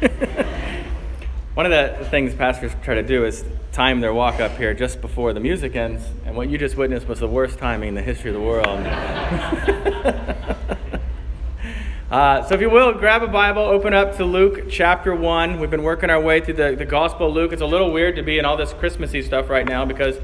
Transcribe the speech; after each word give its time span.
One 1.54 1.66
of 1.66 1.72
the 1.72 2.06
things 2.06 2.34
pastors 2.34 2.72
try 2.82 2.94
to 2.94 3.02
do 3.02 3.26
is 3.26 3.44
time 3.70 4.00
their 4.00 4.14
walk 4.14 4.40
up 4.40 4.56
here 4.56 4.72
just 4.72 5.02
before 5.02 5.34
the 5.34 5.40
music 5.40 5.76
ends, 5.76 6.02
and 6.24 6.34
what 6.34 6.48
you 6.48 6.56
just 6.56 6.74
witnessed 6.76 7.06
was 7.06 7.20
the 7.20 7.28
worst 7.28 7.58
timing 7.58 7.90
in 7.90 7.94
the 7.94 8.00
history 8.00 8.30
of 8.30 8.34
the 8.34 8.40
world. 8.40 8.66
uh, 12.10 12.42
so, 12.44 12.54
if 12.54 12.62
you 12.62 12.70
will, 12.70 12.94
grab 12.94 13.22
a 13.22 13.28
Bible, 13.28 13.60
open 13.60 13.92
up 13.92 14.16
to 14.16 14.24
Luke 14.24 14.70
chapter 14.70 15.14
1. 15.14 15.60
We've 15.60 15.70
been 15.70 15.82
working 15.82 16.08
our 16.08 16.20
way 16.20 16.40
through 16.40 16.54
the, 16.54 16.76
the 16.76 16.86
Gospel 16.86 17.26
of 17.26 17.34
Luke. 17.34 17.52
It's 17.52 17.60
a 17.60 17.66
little 17.66 17.92
weird 17.92 18.16
to 18.16 18.22
be 18.22 18.38
in 18.38 18.46
all 18.46 18.56
this 18.56 18.72
Christmassy 18.72 19.20
stuff 19.20 19.50
right 19.50 19.66
now 19.66 19.84
because 19.84 20.18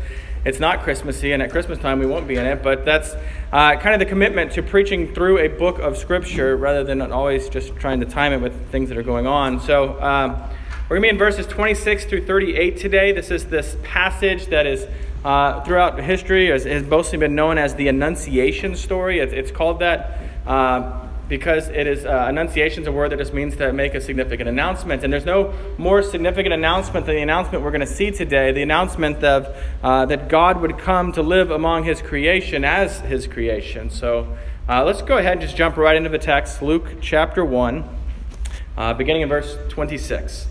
it's 0.47 0.61
not 0.61 0.85
Christmassy, 0.85 1.33
and 1.33 1.43
at 1.43 1.51
Christmas 1.51 1.79
time 1.81 1.99
we 1.99 2.07
won't 2.07 2.29
be 2.29 2.37
in 2.37 2.47
it, 2.47 2.63
but 2.63 2.85
that's 2.85 3.15
uh, 3.53 3.75
kind 3.77 3.95
of 3.95 3.99
the 3.99 4.07
commitment 4.07 4.53
to 4.53 4.63
preaching 4.63 5.13
through 5.13 5.39
a 5.39 5.49
book 5.49 5.81
of 5.81 5.99
Scripture 5.99 6.57
rather 6.57 6.85
than 6.85 7.03
always 7.03 7.49
just 7.49 7.75
trying 7.77 7.99
to 7.99 8.07
time 8.07 8.33
it 8.33 8.41
with 8.41 8.71
things 8.71 8.89
that 8.89 8.97
are 8.97 9.03
going 9.03 9.27
on. 9.27 9.61
So, 9.61 10.01
um, 10.01 10.41
we're 10.89 11.01
going 11.01 11.03
to 11.03 11.07
be 11.07 11.09
in 11.09 11.19
verses 11.19 11.49
26 11.49 12.05
through 12.05 12.27
38 12.27 12.77
today. 12.77 13.11
This 13.11 13.33
is 13.33 13.47
this 13.47 13.77
passage 13.83 14.47
that 14.47 14.69
is 14.69 14.87
uh, 15.25 15.65
throughout 15.65 15.99
history 15.99 16.47
has, 16.51 16.63
has, 16.63 16.85
mostly 16.85 17.19
been 17.19 17.35
known 17.35 17.59
as 17.59 17.75
the 17.75 17.89
Annunciation 17.89 18.77
story. 18.77 19.19
It's, 19.19 19.33
it's 19.33 19.51
called 19.51 19.81
that 19.81 20.21
uh, 20.47 21.09
because 21.29 21.69
it 21.69 21.87
is 21.87 22.05
uh, 22.05 22.27
Annunciation 22.29 22.83
is 22.83 22.87
a 22.87 22.93
word 22.93 23.11
that 23.13 23.19
just 23.19 23.35
means 23.35 23.57
to 23.57 23.73
make 23.73 23.95
a 23.95 24.01
significant 24.01 24.49
announcement. 24.49 25.03
And 25.03 25.13
there's 25.13 25.25
no 25.25 25.53
more 25.79 26.03
significant 26.03 26.53
announcement 26.53 27.07
than 27.07 27.17
the 27.17 27.23
announcement 27.23 27.65
we're 27.65 27.71
going 27.71 27.81
to 27.81 27.87
see 27.87 28.11
today. 28.11 28.53
The 28.53 28.63
announcement 28.63 29.23
of 29.25 29.57
uh, 29.83 30.07
that 30.07 30.29
God 30.29 30.61
would 30.61 30.79
come 30.79 31.13
to 31.13 31.23
live 31.23 31.51
among 31.51 31.85
His 31.85 32.01
creation 32.01 32.65
as 32.65 33.01
His 33.01 33.27
creation. 33.27 33.91
So 33.91 34.37
uh, 34.69 34.85
let's 34.85 35.03
go 35.03 35.19
ahead 35.19 35.33
and 35.33 35.41
just 35.41 35.57
jump 35.57 35.77
right 35.77 35.97
into 35.97 36.11
the 36.11 36.19
text. 36.19 36.63
Luke 36.63 37.01
chapter 37.01 37.45
one, 37.45 37.85
uh, 38.77 38.95
beginning 38.95 39.23
in 39.23 39.29
verse 39.29 39.57
26. 39.69 40.47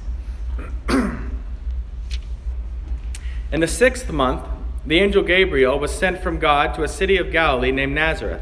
In 3.52 3.62
the 3.62 3.68
sixth 3.68 4.12
month, 4.12 4.44
the 4.86 5.00
angel 5.00 5.24
Gabriel 5.24 5.80
was 5.80 5.92
sent 5.92 6.22
from 6.22 6.40
God 6.40 6.76
to 6.76 6.84
a 6.84 6.88
city 6.88 7.18
of 7.18 7.32
Galilee 7.32 7.72
named 7.72 7.94
Nazareth, 7.94 8.42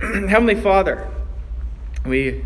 Heavenly 0.28 0.54
Father, 0.54 1.08
we 2.04 2.44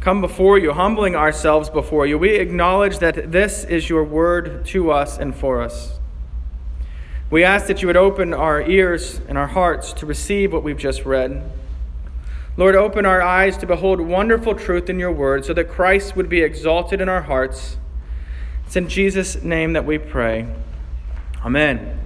come 0.00 0.20
before 0.20 0.58
you, 0.58 0.72
humbling 0.72 1.14
ourselves 1.14 1.68
before 1.68 2.06
you. 2.06 2.18
We 2.18 2.36
acknowledge 2.36 2.98
that 2.98 3.32
this 3.32 3.64
is 3.64 3.88
your 3.88 4.04
word 4.04 4.64
to 4.66 4.90
us 4.90 5.18
and 5.18 5.34
for 5.34 5.60
us. 5.60 5.98
We 7.30 7.44
ask 7.44 7.66
that 7.66 7.82
you 7.82 7.86
would 7.86 7.96
open 7.96 8.34
our 8.34 8.62
ears 8.62 9.20
and 9.28 9.36
our 9.38 9.46
hearts 9.46 9.92
to 9.94 10.06
receive 10.06 10.52
what 10.52 10.62
we've 10.62 10.78
just 10.78 11.04
read. 11.04 11.42
Lord, 12.56 12.74
open 12.74 13.06
our 13.06 13.22
eyes 13.22 13.56
to 13.58 13.66
behold 13.66 14.00
wonderful 14.00 14.54
truth 14.54 14.90
in 14.90 14.98
your 14.98 15.12
word 15.12 15.44
so 15.44 15.54
that 15.54 15.68
Christ 15.68 16.16
would 16.16 16.28
be 16.28 16.42
exalted 16.42 17.00
in 17.00 17.08
our 17.08 17.22
hearts 17.22 17.76
it's 18.70 18.76
in 18.76 18.88
Jesus' 18.88 19.42
name 19.42 19.72
that 19.72 19.84
we 19.84 19.98
pray. 19.98 20.46
Amen. 21.44 21.98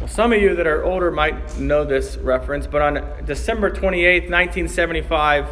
Well, 0.00 0.08
some 0.08 0.32
of 0.32 0.40
you 0.40 0.56
that 0.56 0.66
are 0.66 0.82
older 0.82 1.10
might 1.10 1.58
know 1.58 1.84
this 1.84 2.16
reference, 2.16 2.66
but 2.66 2.80
on 2.80 3.24
December 3.26 3.68
28, 3.68 4.30
1975, 4.30 5.46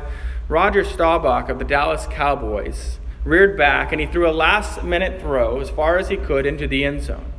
Roger 0.48 0.84
Staubach 0.84 1.50
of 1.50 1.58
the 1.58 1.66
Dallas 1.66 2.06
Cowboys 2.06 2.98
reared 3.24 3.58
back 3.58 3.92
and 3.92 4.00
he 4.00 4.06
threw 4.06 4.26
a 4.26 4.32
last 4.32 4.82
minute 4.82 5.20
throw 5.20 5.60
as 5.60 5.68
far 5.68 5.98
as 5.98 6.08
he 6.08 6.16
could 6.16 6.46
into 6.46 6.66
the 6.66 6.82
end 6.82 7.02
zone. 7.02 7.30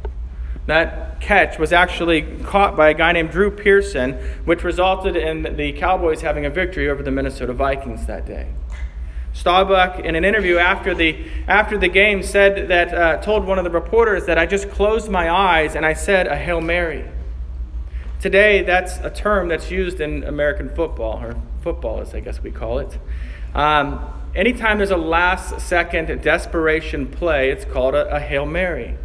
That 0.67 1.19
catch 1.19 1.57
was 1.57 1.73
actually 1.73 2.21
caught 2.43 2.77
by 2.77 2.89
a 2.89 2.93
guy 2.93 3.11
named 3.13 3.31
Drew 3.31 3.49
Pearson, 3.49 4.13
which 4.45 4.63
resulted 4.63 5.15
in 5.15 5.55
the 5.57 5.71
Cowboys 5.71 6.21
having 6.21 6.45
a 6.45 6.51
victory 6.51 6.91
over 6.91 7.01
the 7.01 7.09
Minnesota 7.09 7.53
Vikings 7.53 8.05
that 8.05 8.27
day. 8.27 8.49
Staubach, 9.33 9.99
in 9.99 10.15
an 10.15 10.25
interview 10.25 10.57
after 10.57 10.93
the, 10.93 11.23
after 11.47 11.77
the 11.77 11.87
game, 11.87 12.23
said 12.23 12.67
that, 12.69 12.93
uh, 12.93 13.17
told 13.21 13.45
one 13.45 13.57
of 13.57 13.63
the 13.63 13.69
reporters 13.69 14.25
that 14.25 14.37
I 14.37 14.45
just 14.45 14.69
closed 14.69 15.09
my 15.09 15.29
eyes 15.29 15.75
and 15.75 15.85
I 15.85 15.93
said 15.93 16.27
a 16.27 16.35
Hail 16.35 16.61
Mary. 16.61 17.05
Today, 18.19 18.63
that's 18.63 18.97
a 18.97 19.09
term 19.09 19.47
that's 19.47 19.71
used 19.71 20.01
in 20.01 20.23
American 20.23 20.69
football, 20.69 21.23
or 21.23 21.35
football, 21.61 22.01
as 22.01 22.13
I 22.13 22.19
guess 22.19 22.41
we 22.41 22.51
call 22.51 22.79
it. 22.79 22.97
Um, 23.53 24.13
anytime 24.35 24.77
there's 24.77 24.91
a 24.91 24.97
last 24.97 25.61
second 25.61 26.21
desperation 26.21 27.07
play, 27.07 27.49
it's 27.49 27.63
called 27.63 27.95
a, 27.95 28.13
a 28.13 28.19
Hail 28.19 28.45
Mary. 28.45 28.97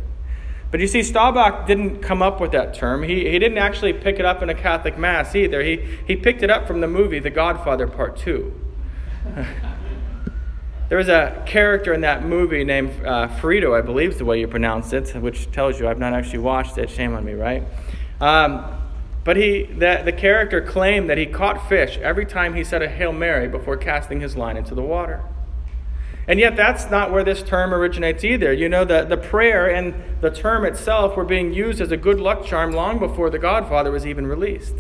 But 0.73 0.81
you 0.81 0.89
see, 0.89 1.05
Staubach 1.05 1.69
didn't 1.69 2.01
come 2.01 2.21
up 2.21 2.41
with 2.41 2.51
that 2.51 2.75
term. 2.75 3.05
He, 3.05 3.31
he 3.31 3.39
didn't 3.39 3.59
actually 3.59 3.93
pick 3.93 4.19
it 4.19 4.25
up 4.25 4.43
in 4.43 4.49
a 4.49 4.55
Catholic 4.55 4.99
Mass 4.99 5.37
either. 5.37 5.63
He, 5.63 5.99
he 6.09 6.17
picked 6.17 6.43
it 6.43 6.51
up 6.51 6.67
from 6.67 6.81
the 6.81 6.89
movie 6.89 7.21
The 7.21 7.31
Godfather 7.31 7.87
Part 7.87 8.17
2. 8.17 8.61
There 10.89 10.99
was 10.99 11.09
a 11.09 11.43
character 11.47 11.95
in 11.95 12.03
that 12.03 12.27
movie 12.27 12.63
named 12.63 12.91
uh, 13.07 13.29
Frito, 13.41 13.77
I 13.77 13.81
believe 13.81 14.11
is 14.11 14.19
the 14.19 14.27
way 14.27 14.41
you 14.41 14.47
pronounce 14.47 14.93
it, 14.93 15.15
which 15.17 15.51
tells 15.51 15.81
you 15.81 15.89
I've 15.89 15.99
not 15.99 16.13
actually 16.13 16.41
watched 16.41 16.77
it. 16.77 16.91
Shame 16.91 17.15
on 17.15 17.25
me, 17.25 17.33
right? 17.33 17.63
Um, 18.21 18.65
but 19.25 19.39
he, 19.39 19.63
the, 19.63 20.03
the 20.05 20.13
character 20.13 20.61
claimed 20.61 21.09
that 21.09 21.17
he 21.17 21.25
caught 21.25 21.69
fish 21.71 21.97
every 21.99 22.27
time 22.27 22.55
he 22.55 22.63
said 22.63 22.83
a 22.83 22.89
Hail 22.89 23.13
Mary 23.13 23.49
before 23.49 23.79
casting 23.79 24.21
his 24.21 24.37
line 24.37 24.59
into 24.59 24.75
the 24.75 24.83
water. 24.83 25.23
And 26.29 26.39
yet, 26.39 26.57
that's 26.57 26.91
not 26.91 27.11
where 27.11 27.25
this 27.25 27.43
term 27.43 27.73
originates 27.73 28.23
either. 28.23 28.53
You 28.53 28.69
know, 28.69 28.85
the, 28.85 29.05
the 29.05 29.17
prayer 29.17 29.69
and 29.69 29.95
the 30.21 30.31
term 30.31 30.65
itself 30.65 31.17
were 31.17 31.25
being 31.25 31.53
used 31.53 31.81
as 31.81 31.91
a 31.93 31.97
good 31.97 32.21
luck 32.21 32.45
charm 32.45 32.73
long 32.73 32.99
before 32.99 33.31
The 33.31 33.39
Godfather 33.39 33.91
was 33.91 34.07
even 34.07 34.27
released. 34.27 34.75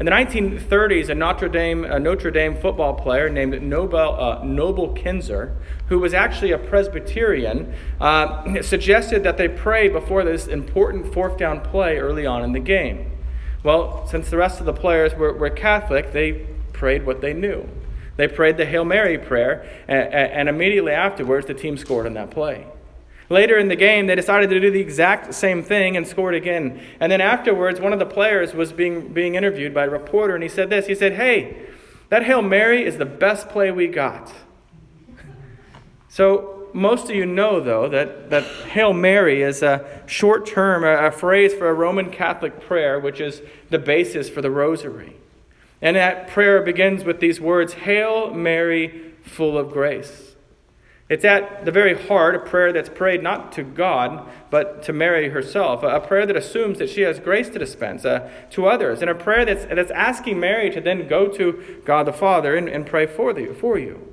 In 0.00 0.06
the 0.06 0.12
1930s, 0.12 1.08
a 1.08 1.14
Notre 1.16 1.48
Dame, 1.48 1.84
a 1.84 1.98
Notre 1.98 2.30
Dame 2.30 2.56
football 2.56 2.94
player 2.94 3.28
named 3.28 3.60
Nobel, 3.60 4.14
uh, 4.20 4.44
Noble 4.44 4.94
Kizer, 4.94 5.56
who 5.88 5.98
was 5.98 6.14
actually 6.14 6.52
a 6.52 6.58
Presbyterian, 6.58 7.74
uh, 8.00 8.62
suggested 8.62 9.24
that 9.24 9.36
they 9.38 9.48
pray 9.48 9.88
before 9.88 10.22
this 10.22 10.46
important 10.46 11.12
fourth 11.12 11.36
down 11.36 11.62
play 11.62 11.98
early 11.98 12.24
on 12.24 12.44
in 12.44 12.52
the 12.52 12.60
game. 12.60 13.10
Well, 13.64 14.06
since 14.06 14.30
the 14.30 14.36
rest 14.36 14.60
of 14.60 14.66
the 14.66 14.72
players 14.72 15.14
were, 15.14 15.32
were 15.32 15.50
Catholic, 15.50 16.12
they 16.12 16.46
prayed 16.72 17.04
what 17.04 17.20
they 17.20 17.34
knew. 17.34 17.68
They 18.16 18.28
prayed 18.28 18.56
the 18.56 18.66
Hail 18.66 18.84
Mary 18.84 19.18
prayer, 19.18 19.68
and, 19.88 20.14
and 20.14 20.48
immediately 20.48 20.92
afterwards, 20.92 21.48
the 21.48 21.54
team 21.54 21.76
scored 21.76 22.06
on 22.06 22.14
that 22.14 22.30
play. 22.30 22.66
Later 23.30 23.58
in 23.58 23.68
the 23.68 23.76
game, 23.76 24.06
they 24.06 24.14
decided 24.14 24.48
to 24.50 24.60
do 24.60 24.70
the 24.70 24.80
exact 24.80 25.34
same 25.34 25.62
thing 25.62 25.96
and 25.96 26.06
scored 26.06 26.34
again. 26.34 26.80
And 26.98 27.12
then 27.12 27.20
afterwards, 27.20 27.80
one 27.80 27.92
of 27.92 27.98
the 27.98 28.06
players 28.06 28.54
was 28.54 28.72
being, 28.72 29.12
being 29.12 29.34
interviewed 29.34 29.74
by 29.74 29.84
a 29.84 29.90
reporter, 29.90 30.34
and 30.34 30.42
he 30.42 30.48
said 30.48 30.70
this 30.70 30.86
He 30.86 30.94
said, 30.94 31.14
Hey, 31.14 31.66
that 32.08 32.24
Hail 32.24 32.40
Mary 32.40 32.84
is 32.84 32.96
the 32.96 33.04
best 33.04 33.48
play 33.48 33.70
we 33.70 33.86
got. 33.86 34.32
So 36.08 36.58
most 36.72 37.04
of 37.10 37.16
you 37.16 37.26
know, 37.26 37.60
though, 37.60 37.88
that, 37.88 38.30
that 38.30 38.44
Hail 38.44 38.92
Mary 38.92 39.42
is 39.42 39.62
a 39.62 40.02
short 40.06 40.46
term, 40.46 40.84
a, 40.84 41.08
a 41.08 41.10
phrase 41.10 41.52
for 41.52 41.68
a 41.68 41.74
Roman 41.74 42.10
Catholic 42.10 42.60
prayer, 42.60 42.98
which 42.98 43.20
is 43.20 43.42
the 43.68 43.78
basis 43.78 44.28
for 44.28 44.40
the 44.40 44.50
rosary. 44.50 45.16
And 45.80 45.96
that 45.96 46.28
prayer 46.28 46.62
begins 46.62 47.04
with 47.04 47.20
these 47.20 47.40
words 47.40 47.74
Hail 47.74 48.32
Mary, 48.32 49.14
full 49.22 49.58
of 49.58 49.70
grace. 49.70 50.27
It's 51.08 51.24
at 51.24 51.64
the 51.64 51.72
very 51.72 51.94
heart 51.94 52.34
a 52.34 52.38
prayer 52.38 52.70
that's 52.70 52.90
prayed 52.90 53.22
not 53.22 53.50
to 53.52 53.62
God, 53.62 54.28
but 54.50 54.82
to 54.82 54.92
Mary 54.92 55.30
herself, 55.30 55.82
a 55.82 56.00
prayer 56.00 56.26
that 56.26 56.36
assumes 56.36 56.78
that 56.78 56.90
she 56.90 57.00
has 57.00 57.18
grace 57.18 57.48
to 57.50 57.58
dispense 57.58 58.04
uh, 58.04 58.30
to 58.50 58.66
others, 58.66 59.00
and 59.00 59.08
a 59.08 59.14
prayer 59.14 59.46
that's, 59.46 59.64
that's 59.64 59.90
asking 59.90 60.38
Mary 60.38 60.70
to 60.70 60.82
then 60.82 61.08
go 61.08 61.28
to 61.28 61.82
God 61.86 62.06
the 62.06 62.12
Father 62.12 62.56
and, 62.56 62.68
and 62.68 62.86
pray 62.86 63.06
for, 63.06 63.32
the, 63.32 63.54
for 63.54 63.78
you. 63.78 64.06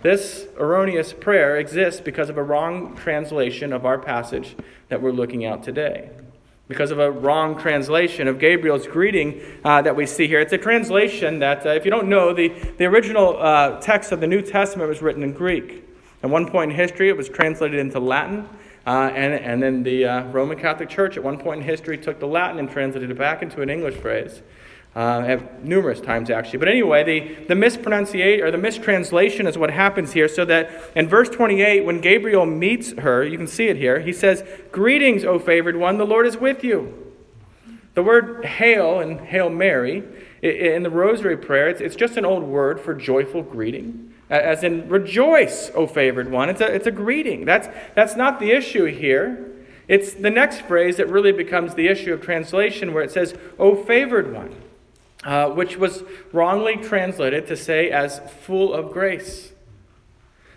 This 0.00 0.46
erroneous 0.56 1.12
prayer 1.12 1.58
exists 1.58 2.00
because 2.00 2.30
of 2.30 2.38
a 2.38 2.42
wrong 2.42 2.96
translation 2.96 3.72
of 3.72 3.84
our 3.84 3.98
passage 3.98 4.56
that 4.88 5.02
we're 5.02 5.12
looking 5.12 5.44
at 5.44 5.62
today. 5.62 6.10
Because 6.68 6.90
of 6.90 6.98
a 6.98 7.10
wrong 7.10 7.58
translation 7.58 8.28
of 8.28 8.38
Gabriel's 8.38 8.86
greeting 8.86 9.42
uh, 9.64 9.82
that 9.82 9.96
we 9.96 10.06
see 10.06 10.26
here. 10.26 10.40
It's 10.40 10.52
a 10.52 10.58
translation 10.58 11.40
that, 11.40 11.66
uh, 11.66 11.70
if 11.70 11.84
you 11.84 11.90
don't 11.90 12.08
know, 12.08 12.32
the, 12.32 12.48
the 12.78 12.84
original 12.84 13.36
uh, 13.38 13.80
text 13.80 14.12
of 14.12 14.20
the 14.20 14.26
New 14.26 14.40
Testament 14.40 14.88
was 14.88 15.02
written 15.02 15.22
in 15.22 15.32
Greek. 15.32 15.87
At 16.22 16.30
one 16.30 16.50
point 16.50 16.72
in 16.72 16.76
history, 16.76 17.08
it 17.08 17.16
was 17.16 17.28
translated 17.28 17.78
into 17.78 18.00
Latin. 18.00 18.48
Uh, 18.86 19.10
and, 19.14 19.34
and 19.34 19.62
then 19.62 19.82
the 19.82 20.04
uh, 20.04 20.24
Roman 20.28 20.58
Catholic 20.58 20.88
Church, 20.88 21.16
at 21.16 21.22
one 21.22 21.38
point 21.38 21.60
in 21.60 21.66
history, 21.66 21.98
took 21.98 22.18
the 22.18 22.26
Latin 22.26 22.58
and 22.58 22.70
translated 22.70 23.10
it 23.10 23.18
back 23.18 23.42
into 23.42 23.60
an 23.60 23.70
English 23.70 23.96
phrase. 23.96 24.42
Uh, 24.96 25.38
numerous 25.62 26.00
times, 26.00 26.30
actually. 26.30 26.58
But 26.58 26.68
anyway, 26.68 27.04
the, 27.04 27.44
the 27.44 27.54
mispronunciation 27.54 28.44
or 28.44 28.50
the 28.50 28.58
mistranslation 28.58 29.46
is 29.46 29.56
what 29.56 29.70
happens 29.70 30.12
here. 30.12 30.26
So 30.26 30.44
that 30.46 30.70
in 30.96 31.06
verse 31.06 31.28
28, 31.28 31.84
when 31.84 32.00
Gabriel 32.00 32.46
meets 32.46 32.92
her, 32.92 33.22
you 33.22 33.36
can 33.36 33.46
see 33.46 33.68
it 33.68 33.76
here, 33.76 34.00
he 34.00 34.12
says, 34.12 34.42
Greetings, 34.72 35.24
O 35.24 35.38
favored 35.38 35.76
one, 35.76 35.98
the 35.98 36.06
Lord 36.06 36.26
is 36.26 36.38
with 36.38 36.64
you. 36.64 37.14
The 37.94 38.02
word 38.02 38.44
hail 38.44 39.00
and 39.00 39.20
Hail 39.20 39.50
Mary 39.50 40.02
in 40.42 40.82
the 40.82 40.90
rosary 40.90 41.36
prayer, 41.36 41.68
it's, 41.68 41.80
it's 41.80 41.96
just 41.96 42.16
an 42.16 42.24
old 42.24 42.42
word 42.42 42.80
for 42.80 42.94
joyful 42.94 43.42
greeting 43.42 44.14
as 44.30 44.62
in 44.62 44.88
rejoice, 44.88 45.70
O 45.74 45.86
favored 45.86 46.30
one. 46.30 46.48
It's 46.48 46.60
a, 46.60 46.72
it's 46.72 46.86
a 46.86 46.90
greeting. 46.90 47.44
That's, 47.44 47.68
that's 47.94 48.16
not 48.16 48.40
the 48.40 48.50
issue 48.50 48.84
here. 48.84 49.52
It's 49.88 50.12
the 50.12 50.30
next 50.30 50.62
phrase 50.62 50.98
that 50.98 51.08
really 51.08 51.32
becomes 51.32 51.74
the 51.74 51.88
issue 51.88 52.12
of 52.12 52.20
translation, 52.20 52.92
where 52.92 53.02
it 53.02 53.10
says, 53.10 53.34
O 53.58 53.74
favored 53.74 54.32
one, 54.32 54.54
uh, 55.24 55.48
which 55.48 55.78
was 55.78 56.02
wrongly 56.32 56.76
translated 56.76 57.46
to 57.46 57.56
say 57.56 57.90
as 57.90 58.20
full 58.42 58.74
of 58.74 58.92
grace. 58.92 59.52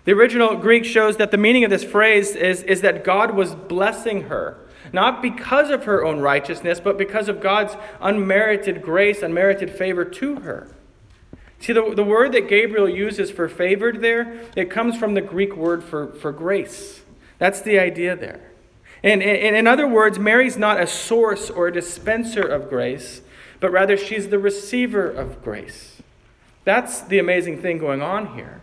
The 0.04 0.12
original 0.14 0.56
Greek 0.58 0.84
shows 0.84 1.18
that 1.18 1.32
the 1.32 1.38
meaning 1.38 1.64
of 1.64 1.70
this 1.70 1.84
phrase 1.84 2.36
is, 2.36 2.64
is 2.64 2.82
that 2.82 3.04
God 3.04 3.36
was 3.36 3.56
blessing 3.56 4.24
her, 4.24 4.58
not 4.92 5.22
because 5.22 5.70
of 5.70 5.86
her 5.86 6.04
own 6.04 6.20
righteousness, 6.20 6.82
but 6.82 6.98
because 6.98 7.30
of 7.30 7.40
God's 7.40 7.78
unmerited 8.02 8.82
grace, 8.82 9.22
unmerited 9.22 9.70
favor 9.70 10.04
to 10.04 10.38
her. 10.38 10.68
See, 11.62 11.74
the, 11.74 11.94
the 11.96 12.04
word 12.04 12.32
that 12.32 12.50
Gabriel 12.50 12.90
uses 12.90 13.30
for 13.30 13.48
favored 13.48 14.02
there, 14.02 14.42
it 14.56 14.72
comes 14.72 14.98
from 14.98 15.14
the 15.14 15.22
Greek 15.22 15.56
word 15.56 15.84
for, 15.84 16.12
for 16.14 16.32
grace. 16.32 17.02
That's 17.38 17.62
the 17.62 17.80
idea 17.80 18.16
there. 18.16 18.52
And, 19.04 19.22
and 19.22 19.56
in 19.56 19.68
other 19.68 19.88
words, 19.88 20.20
Mary's 20.20 20.58
not 20.58 20.82
a 20.82 20.88
source 20.88 21.50
or 21.50 21.68
a 21.68 21.72
dispenser 21.72 22.42
of 22.42 22.68
grace, 22.68 23.22
but 23.60 23.72
rather 23.72 23.96
she's 23.96 24.30
the 24.30 24.40
receiver 24.40 25.10
of 25.10 25.44
grace. 25.44 26.02
That's 26.64 27.02
the 27.02 27.20
amazing 27.20 27.62
thing 27.62 27.78
going 27.78 28.02
on 28.02 28.36
here. 28.36 28.62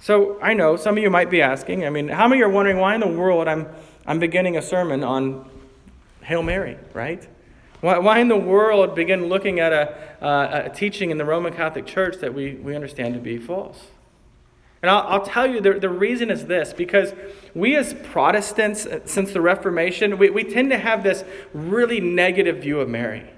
So 0.00 0.40
I 0.42 0.54
know 0.54 0.76
some 0.76 0.96
of 0.96 1.02
you 1.02 1.10
might 1.10 1.30
be 1.30 1.40
asking, 1.42 1.86
I 1.86 1.90
mean, 1.90 2.08
how 2.08 2.26
many 2.26 2.42
are 2.42 2.48
wondering 2.48 2.78
why 2.78 2.94
in 2.94 3.00
the 3.00 3.06
world 3.06 3.48
I'm, 3.48 3.68
I'm 4.06 4.18
beginning 4.18 4.56
a 4.56 4.62
sermon 4.62 5.04
on 5.04 5.48
Hail 6.22 6.42
Mary, 6.42 6.78
right? 6.94 7.26
Why, 7.82 7.98
why 7.98 8.18
in 8.20 8.28
the 8.28 8.36
world 8.36 8.94
begin 8.94 9.26
looking 9.26 9.58
at 9.58 9.72
a, 9.72 10.24
uh, 10.24 10.62
a 10.66 10.70
teaching 10.70 11.10
in 11.10 11.18
the 11.18 11.24
Roman 11.24 11.52
Catholic 11.52 11.84
Church 11.84 12.16
that 12.20 12.32
we, 12.32 12.54
we 12.54 12.76
understand 12.76 13.14
to 13.14 13.20
be 13.20 13.38
false? 13.38 13.88
And 14.82 14.90
I'll, 14.90 15.02
I'll, 15.08 15.26
tell 15.26 15.48
you 15.48 15.60
the, 15.60 15.74
the 15.74 15.88
reason 15.88 16.30
is 16.30 16.46
this 16.46 16.72
because 16.72 17.12
we 17.54 17.76
as 17.76 17.92
Protestants, 17.94 18.86
uh, 18.86 19.00
since 19.04 19.32
the 19.32 19.40
Reformation, 19.40 20.16
we, 20.16 20.30
we 20.30 20.44
tend 20.44 20.70
to 20.70 20.78
have 20.78 21.02
this 21.02 21.24
really 21.52 22.00
negative 22.00 22.58
view 22.58 22.78
of 22.78 22.88
Mary. 22.88 23.28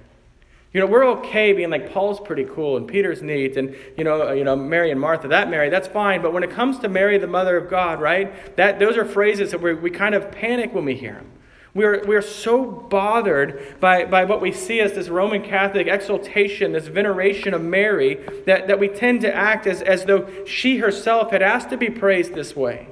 You 0.74 0.80
know, 0.80 0.86
we're 0.86 1.06
okay 1.20 1.54
being 1.54 1.70
like 1.70 1.90
Paul's 1.90 2.20
pretty 2.20 2.44
cool 2.44 2.76
and 2.76 2.86
Peter's 2.86 3.22
neat 3.22 3.56
and 3.56 3.74
you 3.96 4.04
know, 4.04 4.28
uh, 4.28 4.32
you 4.32 4.44
know, 4.44 4.56
Mary 4.56 4.90
and 4.90 5.00
Martha, 5.00 5.28
that 5.28 5.48
Mary, 5.48 5.70
that's 5.70 5.88
fine. 5.88 6.20
But 6.20 6.34
when 6.34 6.42
it 6.42 6.50
comes 6.50 6.78
to 6.80 6.88
Mary, 6.90 7.16
the 7.16 7.26
mother 7.26 7.56
of 7.56 7.70
God, 7.70 7.98
right? 7.98 8.54
That 8.56 8.78
those 8.78 8.98
are 8.98 9.06
phrases 9.06 9.52
that 9.52 9.62
we 9.62 9.72
we 9.72 9.90
kind 9.90 10.14
of 10.14 10.30
panic 10.30 10.74
when 10.74 10.84
we 10.84 10.96
hear 10.96 11.14
them. 11.14 11.30
We're, 11.74 12.04
we're 12.06 12.22
so 12.22 12.64
bothered 12.64 13.80
by, 13.80 14.04
by 14.04 14.24
what 14.24 14.40
we 14.40 14.52
see 14.52 14.80
as 14.80 14.92
this 14.92 15.08
Roman 15.08 15.42
Catholic 15.42 15.88
exaltation, 15.88 16.70
this 16.70 16.86
veneration 16.86 17.52
of 17.52 17.62
Mary, 17.62 18.24
that, 18.46 18.68
that 18.68 18.78
we 18.78 18.86
tend 18.86 19.22
to 19.22 19.34
act 19.34 19.66
as, 19.66 19.82
as 19.82 20.04
though 20.04 20.44
she 20.44 20.78
herself 20.78 21.32
had 21.32 21.42
asked 21.42 21.70
to 21.70 21.76
be 21.76 21.90
praised 21.90 22.34
this 22.34 22.54
way. 22.54 22.86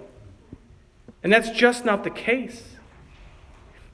And 1.22 1.32
that's 1.32 1.50
just 1.50 1.84
not 1.84 2.02
the 2.02 2.10
case. 2.10 2.70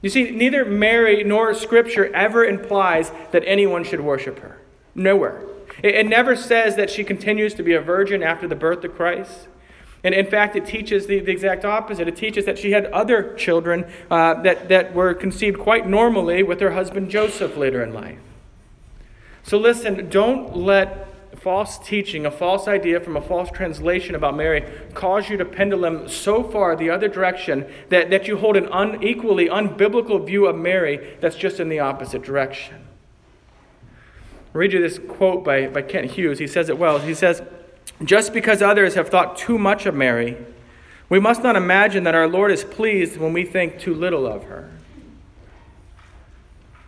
You 0.01 0.09
see, 0.09 0.31
neither 0.31 0.65
Mary 0.65 1.23
nor 1.23 1.53
Scripture 1.53 2.11
ever 2.15 2.43
implies 2.43 3.11
that 3.31 3.43
anyone 3.45 3.83
should 3.83 4.01
worship 4.01 4.39
her. 4.39 4.59
Nowhere. 4.95 5.43
It, 5.83 5.93
it 5.93 6.07
never 6.07 6.35
says 6.35 6.75
that 6.77 6.89
she 6.89 7.03
continues 7.03 7.53
to 7.55 7.63
be 7.63 7.73
a 7.73 7.81
virgin 7.81 8.23
after 8.23 8.47
the 8.47 8.55
birth 8.55 8.83
of 8.83 8.95
Christ. 8.95 9.49
And 10.03 10.15
in 10.15 10.25
fact, 10.25 10.55
it 10.55 10.65
teaches 10.65 11.07
the, 11.07 11.19
the 11.19 11.31
exact 11.31 11.65
opposite. 11.65 12.07
It 12.07 12.15
teaches 12.15 12.45
that 12.45 12.57
she 12.57 12.71
had 12.71 12.85
other 12.87 13.33
children 13.35 13.85
uh, 14.09 14.41
that, 14.43 14.69
that 14.69 14.93
were 14.93 15.13
conceived 15.13 15.59
quite 15.59 15.87
normally 15.87 16.41
with 16.41 16.61
her 16.61 16.71
husband 16.71 17.09
Joseph 17.09 17.57
later 17.57 17.83
in 17.83 17.93
life. 17.93 18.19
So 19.43 19.57
listen, 19.57 20.09
don't 20.09 20.55
let 20.55 21.07
false 21.39 21.79
teaching, 21.79 22.25
a 22.25 22.31
false 22.31 22.67
idea 22.67 22.99
from 22.99 23.15
a 23.15 23.21
false 23.21 23.49
translation 23.51 24.15
about 24.15 24.35
Mary 24.35 24.63
cause 24.93 25.29
you 25.29 25.37
to 25.37 25.45
pendulum 25.45 26.07
so 26.07 26.43
far 26.43 26.75
the 26.75 26.89
other 26.89 27.07
direction 27.07 27.65
that, 27.89 28.09
that 28.09 28.27
you 28.27 28.37
hold 28.37 28.57
an 28.57 28.67
unequally 28.71 29.47
unbiblical 29.47 30.25
view 30.25 30.47
of 30.47 30.55
Mary 30.55 31.17
that's 31.21 31.35
just 31.35 31.59
in 31.59 31.69
the 31.69 31.79
opposite 31.79 32.21
direction. 32.21 32.87
I'll 34.53 34.59
read 34.59 34.73
you 34.73 34.81
this 34.81 34.99
quote 34.99 35.43
by, 35.43 35.67
by 35.67 35.81
Kent 35.81 36.11
Hughes. 36.11 36.39
He 36.39 36.47
says 36.47 36.69
it 36.69 36.77
well. 36.77 36.99
He 36.99 37.13
says, 37.13 37.41
just 38.03 38.33
because 38.33 38.61
others 38.61 38.95
have 38.95 39.09
thought 39.09 39.37
too 39.37 39.57
much 39.57 39.85
of 39.85 39.93
Mary, 39.93 40.37
we 41.09 41.19
must 41.19 41.43
not 41.43 41.55
imagine 41.55 42.03
that 42.03 42.15
our 42.15 42.27
Lord 42.27 42.51
is 42.51 42.63
pleased 42.63 43.17
when 43.17 43.33
we 43.33 43.43
think 43.43 43.79
too 43.79 43.93
little 43.93 44.27
of 44.27 44.45
her. 44.45 44.69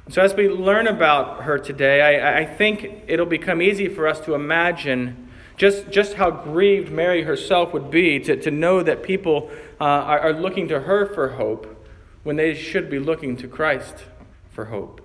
So, 0.10 0.22
as 0.22 0.34
we 0.34 0.50
learn 0.50 0.88
about 0.88 1.44
her 1.44 1.58
today, 1.58 2.20
I, 2.20 2.40
I 2.40 2.46
think 2.46 3.04
it'll 3.08 3.26
become 3.26 3.62
easy 3.62 3.88
for 3.88 4.08
us 4.08 4.20
to 4.22 4.36
imagine 4.36 5.30
just, 5.58 5.90
just 5.90 6.16
how 6.16 6.32
grieved 6.32 6.92
Mary 6.92 7.24
herself 7.24 7.74
would 7.74 7.92
be 7.92 8.20
to, 8.22 8.36
to 8.36 8.52
know 8.52 8.82
that 8.84 9.04
people 9.04 9.52
uh, 9.80 9.84
are, 9.84 10.20
are 10.20 10.34
looking 10.34 10.68
to 10.70 10.82
her 10.82 11.06
for 11.06 11.30
hope 11.30 11.88
when 12.24 12.36
they 12.36 12.54
should 12.54 12.90
be 12.90 13.00
looking 13.00 13.38
to 13.38 13.48
Christ 13.48 14.06
for 14.52 14.66
hope. 14.66 15.02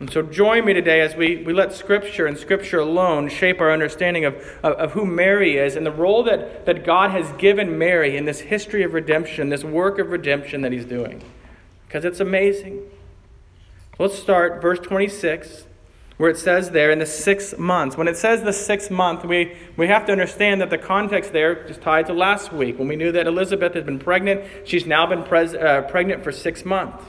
And 0.00 0.10
so 0.10 0.22
join 0.22 0.64
me 0.64 0.72
today 0.72 1.00
as 1.00 1.14
we, 1.14 1.44
we 1.44 1.52
let 1.52 1.72
Scripture 1.72 2.26
and 2.26 2.36
Scripture 2.36 2.80
alone 2.80 3.28
shape 3.28 3.60
our 3.60 3.70
understanding 3.70 4.24
of, 4.24 4.34
of, 4.62 4.72
of, 4.74 4.92
who 4.92 5.06
Mary 5.06 5.58
is 5.58 5.76
and 5.76 5.86
the 5.86 5.92
role 5.92 6.24
that, 6.24 6.66
that 6.66 6.84
God 6.84 7.12
has 7.12 7.30
given 7.32 7.78
Mary 7.78 8.16
in 8.16 8.24
this 8.24 8.40
history 8.40 8.82
of 8.82 8.94
redemption, 8.94 9.48
this 9.48 9.62
work 9.62 9.98
of 9.98 10.08
redemption 10.08 10.62
that 10.62 10.72
He's 10.72 10.86
doing. 10.86 11.22
Because 11.86 12.04
it's 12.04 12.20
amazing. 12.20 12.80
Let's 13.98 14.18
start 14.18 14.60
verse 14.62 14.80
26, 14.80 15.66
where 16.16 16.30
it 16.30 16.38
says 16.38 16.70
there 16.70 16.90
in 16.90 16.98
the 16.98 17.06
six 17.06 17.56
months. 17.58 17.96
When 17.96 18.08
it 18.08 18.16
says 18.16 18.42
the 18.42 18.52
sixth 18.52 18.90
month, 18.90 19.24
we, 19.24 19.56
we 19.76 19.86
have 19.86 20.06
to 20.06 20.12
understand 20.12 20.60
that 20.62 20.70
the 20.70 20.78
context 20.78 21.32
there 21.32 21.54
is 21.66 21.76
tied 21.76 22.06
to 22.06 22.14
last 22.14 22.52
week 22.52 22.78
when 22.78 22.88
we 22.88 22.96
knew 22.96 23.12
that 23.12 23.26
Elizabeth 23.26 23.74
had 23.74 23.86
been 23.86 23.98
pregnant. 23.98 24.42
She's 24.64 24.86
now 24.86 25.06
been 25.06 25.22
pres- 25.22 25.54
uh, 25.54 25.82
pregnant 25.82 26.24
for 26.24 26.32
six 26.32 26.64
months. 26.64 27.04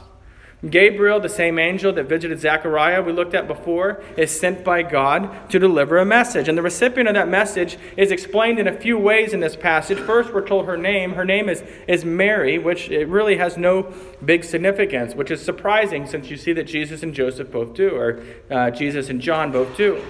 Gabriel, 0.69 1.19
the 1.19 1.27
same 1.27 1.59
angel 1.59 1.91
that 1.93 2.05
visited 2.05 2.39
Zechariah 2.39 3.01
we 3.01 3.11
looked 3.11 3.33
at 3.33 3.47
before, 3.47 4.01
is 4.15 4.37
sent 4.37 4.63
by 4.63 4.81
God 4.81 5.49
to 5.49 5.59
deliver 5.59 5.97
a 5.97 6.05
message. 6.05 6.47
And 6.47 6.57
the 6.57 6.61
recipient 6.61 7.09
of 7.09 7.15
that 7.15 7.27
message 7.27 7.77
is 7.97 8.11
explained 8.11 8.59
in 8.59 8.67
a 8.67 8.73
few 8.73 8.97
ways 8.97 9.33
in 9.33 9.41
this 9.41 9.57
passage. 9.57 9.97
First, 9.99 10.33
we're 10.33 10.47
told 10.47 10.65
her 10.65 10.77
name. 10.77 11.13
Her 11.13 11.25
name 11.25 11.49
is, 11.49 11.63
is 11.87 12.05
Mary, 12.05 12.57
which 12.57 12.89
it 12.89 13.07
really 13.09 13.37
has 13.37 13.57
no 13.57 13.93
big 14.23 14.45
significance, 14.45 15.15
which 15.15 15.31
is 15.31 15.43
surprising 15.43 16.07
since 16.07 16.29
you 16.29 16.37
see 16.37 16.53
that 16.53 16.63
Jesus 16.63 17.03
and 17.03 17.13
Joseph 17.13 17.51
both 17.51 17.73
do, 17.73 17.89
or 17.89 18.23
uh, 18.49 18.71
Jesus 18.71 19.09
and 19.09 19.19
John 19.19 19.51
both 19.51 19.75
do. 19.75 20.01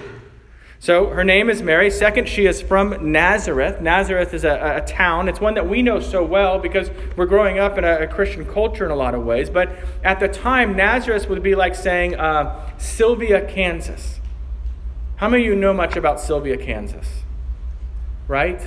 So 0.84 1.08
her 1.08 1.24
name 1.24 1.50
is 1.50 1.62
Mary. 1.62 1.90
Second, 1.90 2.28
she 2.28 2.46
is 2.46 2.62
from 2.62 3.14
Nazareth. 3.14 3.80
Nazareth 3.80 4.34
is 4.34 4.44
a, 4.44 4.82
a 4.84 4.86
town. 4.86 5.30
It's 5.30 5.40
one 5.40 5.54
that 5.54 5.70
we 5.70 5.82
know 5.82 6.02
so 6.02 6.26
well 6.26 6.60
because 6.60 6.92
we're 7.16 7.26
growing 7.26 7.58
up 7.58 7.78
in 7.78 7.86
a, 7.86 8.00
a, 8.00 8.08
Christian 8.08 8.46
culture 8.46 8.84
in 8.84 8.92
a 8.92 8.96
lot 8.98 9.16
of 9.16 9.24
ways. 9.24 9.50
But 9.50 9.78
at 10.04 10.20
the 10.20 10.28
time, 10.28 10.76
Nazareth 10.76 11.30
would 11.30 11.42
be 11.42 11.56
like 11.56 11.74
saying 11.74 12.16
uh, 12.16 12.70
Sylvia, 12.78 13.48
Kansas. 13.48 14.20
How 15.16 15.30
many 15.30 15.44
of 15.44 15.54
you 15.54 15.56
know 15.56 15.74
much 15.74 15.96
about 15.96 16.20
Sylvia, 16.20 16.58
Kansas? 16.58 17.08
Right? 18.28 18.60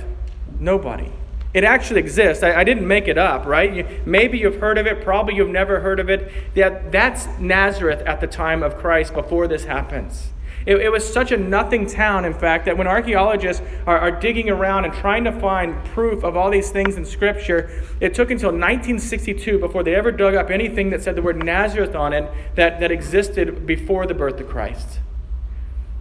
Nobody. 0.59 1.11
It 1.53 1.63
actually 1.63 1.99
exists. 1.99 2.41
I, 2.41 2.61
I 2.61 2.63
didn't 2.63 2.87
make 2.87 3.07
it 3.07 3.19
up, 3.19 3.45
right? 3.45 3.71
You, 3.71 4.01
maybe 4.07 4.39
you've 4.39 4.59
heard 4.59 4.79
of 4.79 4.87
it, 4.87 5.03
probably 5.03 5.35
you've 5.35 5.49
never 5.49 5.81
heard 5.81 5.99
of 5.99 6.09
it. 6.09 6.31
That, 6.55 6.91
that's 6.91 7.27
Nazareth 7.37 8.01
at 8.07 8.21
the 8.21 8.27
time 8.27 8.63
of 8.63 8.75
Christ 8.75 9.13
before 9.13 9.47
this 9.47 9.65
happens. 9.65 10.29
It, 10.67 10.81
it, 10.81 10.91
was 10.91 11.11
such 11.11 11.31
a 11.31 11.37
nothing 11.37 11.87
town, 11.87 12.25
in 12.25 12.33
fact, 12.33 12.65
that 12.65 12.77
when 12.77 12.87
archaeologists 12.87 13.63
are, 13.85 13.97
are 13.97 14.11
digging 14.11 14.49
around 14.49 14.83
and 14.83 14.93
trying 14.93 15.23
to 15.23 15.31
find 15.31 15.81
proof 15.85 16.25
of 16.25 16.35
all 16.35 16.51
these 16.51 16.71
things 16.71 16.97
in 16.97 17.05
Scripture, 17.05 17.71
it 18.01 18.13
took 18.13 18.31
until 18.31 18.49
1962 18.49 19.59
before 19.59 19.81
they 19.81 19.95
ever 19.95 20.11
dug 20.11 20.35
up 20.35 20.49
anything 20.49 20.89
that 20.89 21.01
said 21.01 21.15
the 21.15 21.21
word 21.21 21.41
Nazareth 21.41 21.95
on 21.95 22.11
it 22.11 22.29
that, 22.55 22.81
that 22.81 22.91
existed 22.91 23.65
before 23.65 24.05
the 24.05 24.13
birth 24.13 24.41
of 24.41 24.49
Christ. 24.49 24.99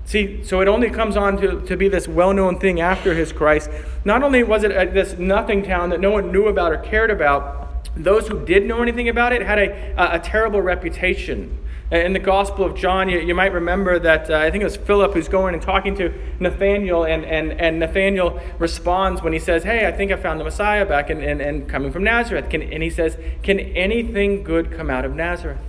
See, 0.04 0.42
so 0.42 0.60
it 0.60 0.66
only 0.66 0.90
comes 0.90 1.16
on 1.16 1.36
to, 1.40 1.60
to 1.60 1.76
be 1.76 1.88
this 1.88 2.08
well 2.08 2.32
known 2.32 2.58
thing 2.58 2.80
after 2.80 3.14
his 3.14 3.32
Christ. 3.32 3.70
Not 4.04 4.24
only 4.24 4.42
was 4.42 4.64
it 4.64 4.72
a, 4.72 4.90
this 4.90 5.16
nothing 5.16 5.62
town 5.62 5.90
that 5.90 6.00
no 6.00 6.10
one 6.10 6.32
knew 6.32 6.48
about 6.48 6.72
or 6.72 6.78
cared 6.78 7.12
about, 7.12 7.88
those 7.96 8.26
who 8.26 8.44
did 8.44 8.66
know 8.66 8.82
anything 8.82 9.08
about 9.08 9.32
it 9.32 9.42
had 9.42 9.60
a, 9.60 9.94
a, 9.96 10.16
a 10.16 10.18
terrible 10.18 10.60
reputation. 10.60 11.56
In 11.90 12.12
the 12.14 12.18
Gospel 12.18 12.64
of 12.64 12.74
John, 12.74 13.08
you, 13.08 13.20
you 13.20 13.32
might 13.32 13.52
remember 13.52 14.00
that 14.00 14.28
uh, 14.28 14.38
I 14.38 14.50
think 14.50 14.62
it 14.62 14.64
was 14.64 14.76
Philip 14.76 15.14
who's 15.14 15.28
going 15.28 15.54
and 15.54 15.62
talking 15.62 15.94
to 15.96 16.12
Nathaniel, 16.40 17.04
and, 17.04 17.24
and, 17.24 17.52
and 17.60 17.78
Nathaniel 17.78 18.40
responds 18.58 19.22
when 19.22 19.32
he 19.32 19.38
says, 19.38 19.62
Hey, 19.62 19.86
I 19.86 19.92
think 19.92 20.10
I 20.10 20.16
found 20.16 20.40
the 20.40 20.44
Messiah 20.44 20.84
back 20.84 21.10
and, 21.10 21.22
and, 21.22 21.40
and 21.40 21.68
coming 21.68 21.92
from 21.92 22.02
Nazareth. 22.02 22.50
Can, 22.50 22.60
and 22.60 22.82
he 22.82 22.90
says, 22.90 23.16
Can 23.44 23.60
anything 23.60 24.42
good 24.42 24.72
come 24.72 24.90
out 24.90 25.04
of 25.04 25.14
Nazareth? 25.14 25.60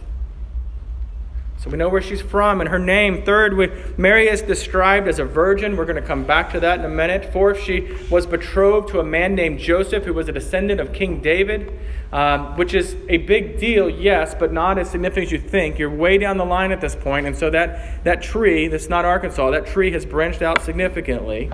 So 1.59 1.71
we 1.71 1.77
know 1.77 1.89
where 1.89 2.01
she's 2.01 2.21
from 2.21 2.61
and 2.61 2.69
her 2.69 2.77
name. 2.77 3.23
Third, 3.23 3.57
we, 3.57 3.71
Mary 3.97 4.27
is 4.27 4.43
described 4.43 5.07
as 5.07 5.17
a 5.17 5.25
virgin. 5.25 5.75
We're 5.75 5.85
going 5.85 6.01
to 6.01 6.07
come 6.07 6.23
back 6.23 6.51
to 6.51 6.59
that 6.59 6.79
in 6.79 6.85
a 6.85 6.89
minute. 6.89 7.33
Fourth, 7.33 7.59
she 7.59 7.97
was 8.11 8.27
betrothed 8.27 8.89
to 8.89 8.99
a 8.99 9.03
man 9.03 9.33
named 9.33 9.57
Joseph, 9.57 10.03
who 10.03 10.13
was 10.13 10.29
a 10.29 10.31
descendant 10.31 10.79
of 10.79 10.93
King 10.93 11.19
David, 11.19 11.73
um, 12.11 12.55
which 12.57 12.75
is 12.75 12.95
a 13.09 13.17
big 13.17 13.59
deal, 13.59 13.89
yes, 13.89 14.35
but 14.37 14.53
not 14.53 14.77
as 14.77 14.91
significant 14.91 15.25
as 15.25 15.31
you 15.31 15.39
think. 15.39 15.79
You're 15.79 15.89
way 15.89 16.19
down 16.19 16.37
the 16.37 16.45
line 16.45 16.71
at 16.71 16.79
this 16.79 16.95
point, 16.95 17.25
and 17.25 17.35
so 17.35 17.49
that, 17.49 18.03
that 18.03 18.21
tree, 18.21 18.67
that's 18.67 18.87
not 18.87 19.03
Arkansas, 19.03 19.49
that 19.49 19.65
tree 19.65 19.91
has 19.91 20.05
branched 20.05 20.43
out 20.43 20.61
significantly. 20.61 21.49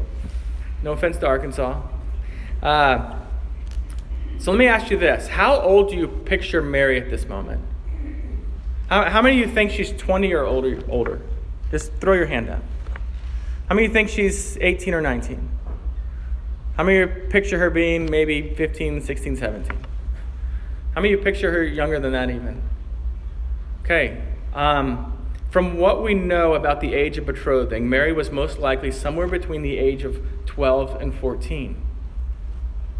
No 0.84 0.92
offense 0.92 1.16
to 1.20 1.28
Arkansas. 1.28 1.82
Uh, 2.62 3.20
so 4.38 4.52
let 4.52 4.58
me 4.58 4.68
ask 4.68 4.92
you 4.92 4.98
this 4.98 5.30
How 5.30 5.62
old 5.62 5.90
do 5.90 5.96
you 5.96 6.10
picture 6.10 6.62
Mary 6.62 7.00
at 7.00 7.10
this 7.10 7.26
moment? 7.26 7.62
How, 8.90 9.10
how 9.10 9.22
many 9.22 9.42
of 9.42 9.48
you 9.48 9.54
think 9.54 9.72
she's 9.72 9.92
20 9.92 10.34
or 10.34 10.46
older, 10.46 10.82
older? 10.90 11.22
Just 11.72 11.94
throw 11.94 12.14
your 12.14 12.26
hand 12.26 12.50
up. 12.50 12.62
How 13.68 13.76
many 13.76 13.86
of 13.86 13.92
you 13.92 13.94
think 13.94 14.10
she's 14.10 14.58
18 14.60 14.94
or 14.94 15.02
19? 15.02 15.50
How 16.76 16.84
many 16.84 17.00
of 17.00 17.10
you 17.10 17.24
picture 17.30 17.58
her 17.60 17.70
being 17.70 18.10
maybe 18.10 18.54
15, 18.56 19.02
16, 19.02 19.38
17? 19.38 19.78
How 20.96 21.02
many 21.02 21.14
of 21.14 21.20
you 21.20 21.24
picture 21.24 21.52
her 21.52 21.64
younger 21.64 22.00
than 22.00 22.12
that 22.12 22.30
even? 22.30 22.62
Okay. 23.84 24.22
Um, 24.54 25.14
from 25.50 25.78
what 25.78 26.02
we 26.02 26.14
know 26.14 26.56
about 26.56 26.82
the 26.82 26.94
age 26.94 27.18
of 27.18 27.26
betrothing, 27.26 27.88
Mary 27.88 28.12
was 28.12 28.32
most 28.32 28.58
likely 28.60 28.92
somewhere 28.92 29.28
between 29.28 29.62
the 29.62 29.78
age 29.78 30.04
of 30.04 30.20
12 30.46 31.02
and 31.02 31.14
14. 31.14 31.80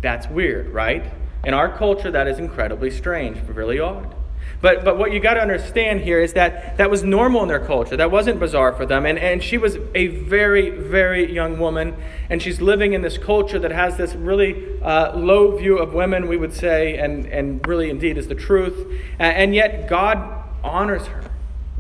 That's 0.02 0.28
weird, 0.28 0.70
right? 0.70 1.12
In 1.44 1.54
our 1.54 1.76
culture, 1.76 2.12
that 2.12 2.28
is 2.28 2.40
incredibly 2.40 2.92
strange, 2.92 3.40
really 3.48 3.80
odd. 3.80 4.16
But, 4.62 4.86
but 4.86 4.98
what 4.98 5.12
you 5.12 5.20
got 5.20 5.34
to 5.34 5.42
understand 5.42 6.02
here 6.02 6.22
is 6.22 6.34
that 6.34 6.78
that 6.78 6.90
was 6.90 7.04
normal 7.04 7.42
in 7.44 7.50
their 7.50 7.60
culture. 7.60 7.98
That 7.98 8.12
wasn't 8.12 8.40
bizarre 8.40 8.74
for 8.74 8.86
them. 8.86 9.06
And, 9.06 9.20
and 9.20 9.44
she 9.44 9.58
was 9.58 9.78
a 9.94 10.08
very, 10.08 10.70
very 10.70 11.32
young 11.32 11.60
woman. 11.60 11.96
And 12.30 12.42
she's 12.42 12.62
living 12.62 12.94
in 12.94 13.02
this 13.02 13.18
culture 13.18 13.60
that 13.60 13.72
has 13.72 13.98
this 13.98 14.16
really 14.16 14.80
uh, 14.82 15.18
low 15.18 15.58
view 15.58 15.78
of 15.78 15.94
women, 15.94 16.28
we 16.28 16.38
would 16.38 16.54
say, 16.54 16.98
and, 16.98 17.26
and 17.26 17.66
really 17.68 17.90
indeed 17.90 18.18
is 18.18 18.28
the 18.28 18.36
truth. 18.36 18.90
and 19.20 19.54
yet 19.54 19.90
God 19.90 20.44
honors 20.64 21.08
her. 21.08 21.33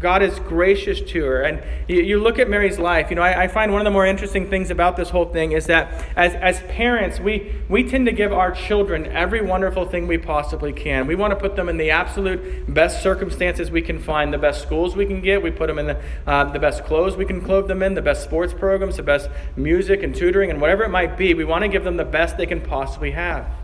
God 0.03 0.21
is 0.21 0.37
gracious 0.37 0.99
to 0.99 1.23
her. 1.23 1.43
And 1.43 1.63
you, 1.87 2.19
look 2.19 2.37
at 2.37 2.49
Mary's 2.49 2.77
life, 2.77 3.09
you 3.09 3.15
know, 3.15 3.21
I, 3.21 3.43
I, 3.43 3.47
find 3.47 3.71
one 3.71 3.79
of 3.79 3.85
the 3.85 3.91
more 3.91 4.05
interesting 4.05 4.49
things 4.49 4.69
about 4.69 4.97
this 4.97 5.09
whole 5.09 5.23
thing 5.23 5.53
is 5.53 5.67
that 5.67 6.05
as, 6.17 6.35
as 6.35 6.59
parents, 6.63 7.21
we, 7.21 7.55
we 7.69 7.89
tend 7.89 8.05
to 8.07 8.11
give 8.11 8.33
our 8.33 8.51
children 8.51 9.05
every 9.05 9.41
wonderful 9.41 9.85
thing 9.85 10.05
we 10.05 10.17
possibly 10.17 10.73
can. 10.73 11.07
We 11.07 11.15
want 11.15 11.31
to 11.31 11.37
put 11.37 11.55
them 11.55 11.69
in 11.69 11.77
the 11.77 11.89
absolute 11.91 12.73
best 12.73 13.01
circumstances 13.01 13.71
we 13.71 13.81
can 13.81 13.97
find, 13.97 14.33
the 14.33 14.37
best 14.37 14.61
schools 14.61 14.93
we 14.93 15.05
can 15.05 15.21
get. 15.21 15.41
We 15.41 15.51
put 15.51 15.67
them 15.67 15.79
in 15.79 15.87
the, 15.87 16.01
uh, 16.27 16.51
the 16.51 16.59
best 16.59 16.83
clothes 16.83 17.15
we 17.15 17.23
can 17.23 17.39
clothe 17.39 17.69
them 17.69 17.81
in, 17.81 17.93
the 17.93 18.01
best 18.01 18.25
sports 18.25 18.53
programs, 18.53 18.97
the 18.97 19.03
best 19.03 19.29
music 19.55 20.03
and 20.03 20.13
tutoring, 20.13 20.51
and 20.51 20.59
whatever 20.59 20.83
it 20.83 20.89
might 20.89 21.17
be. 21.17 21.33
We 21.33 21.45
want 21.45 21.61
to 21.61 21.69
give 21.69 21.85
them 21.85 21.95
the 21.95 22.03
best 22.03 22.35
they 22.35 22.45
can 22.45 22.59
possibly 22.59 23.11
have. 23.11 23.62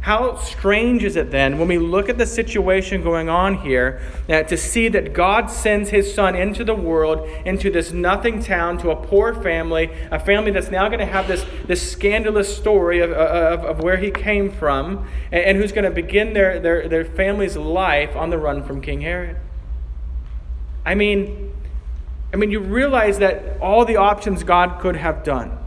How 0.00 0.36
strange 0.36 1.02
is 1.02 1.16
it 1.16 1.30
then 1.30 1.58
when 1.58 1.66
we 1.68 1.78
look 1.78 2.08
at 2.08 2.18
the 2.18 2.26
situation 2.26 3.02
going 3.02 3.28
on 3.28 3.58
here 3.58 4.00
uh, 4.28 4.42
to 4.44 4.56
see 4.56 4.88
that 4.88 5.12
God 5.12 5.50
sends 5.50 5.90
his 5.90 6.14
son 6.14 6.36
into 6.36 6.64
the 6.64 6.74
world, 6.74 7.28
into 7.44 7.70
this 7.70 7.92
nothing 7.92 8.42
town, 8.42 8.78
to 8.78 8.90
a 8.90 8.96
poor 8.96 9.34
family, 9.34 9.90
a 10.10 10.20
family 10.20 10.52
that's 10.52 10.70
now 10.70 10.88
going 10.88 11.00
to 11.00 11.06
have 11.06 11.26
this, 11.26 11.44
this 11.66 11.90
scandalous 11.90 12.56
story 12.56 13.00
of, 13.00 13.10
of, 13.10 13.64
of 13.64 13.82
where 13.82 13.96
he 13.96 14.10
came 14.10 14.50
from, 14.52 15.08
and, 15.32 15.44
and 15.44 15.58
who's 15.58 15.72
going 15.72 15.84
to 15.84 15.90
begin 15.90 16.32
their, 16.32 16.60
their, 16.60 16.88
their 16.88 17.04
family's 17.04 17.56
life 17.56 18.14
on 18.14 18.30
the 18.30 18.38
run 18.38 18.62
from 18.62 18.80
King 18.80 19.00
Herod? 19.00 19.36
I 20.86 20.94
mean, 20.94 21.52
I 22.32 22.36
mean, 22.36 22.50
you 22.50 22.60
realize 22.60 23.18
that 23.18 23.60
all 23.60 23.84
the 23.84 23.96
options 23.96 24.44
God 24.44 24.80
could 24.80 24.96
have 24.96 25.24
done 25.24 25.57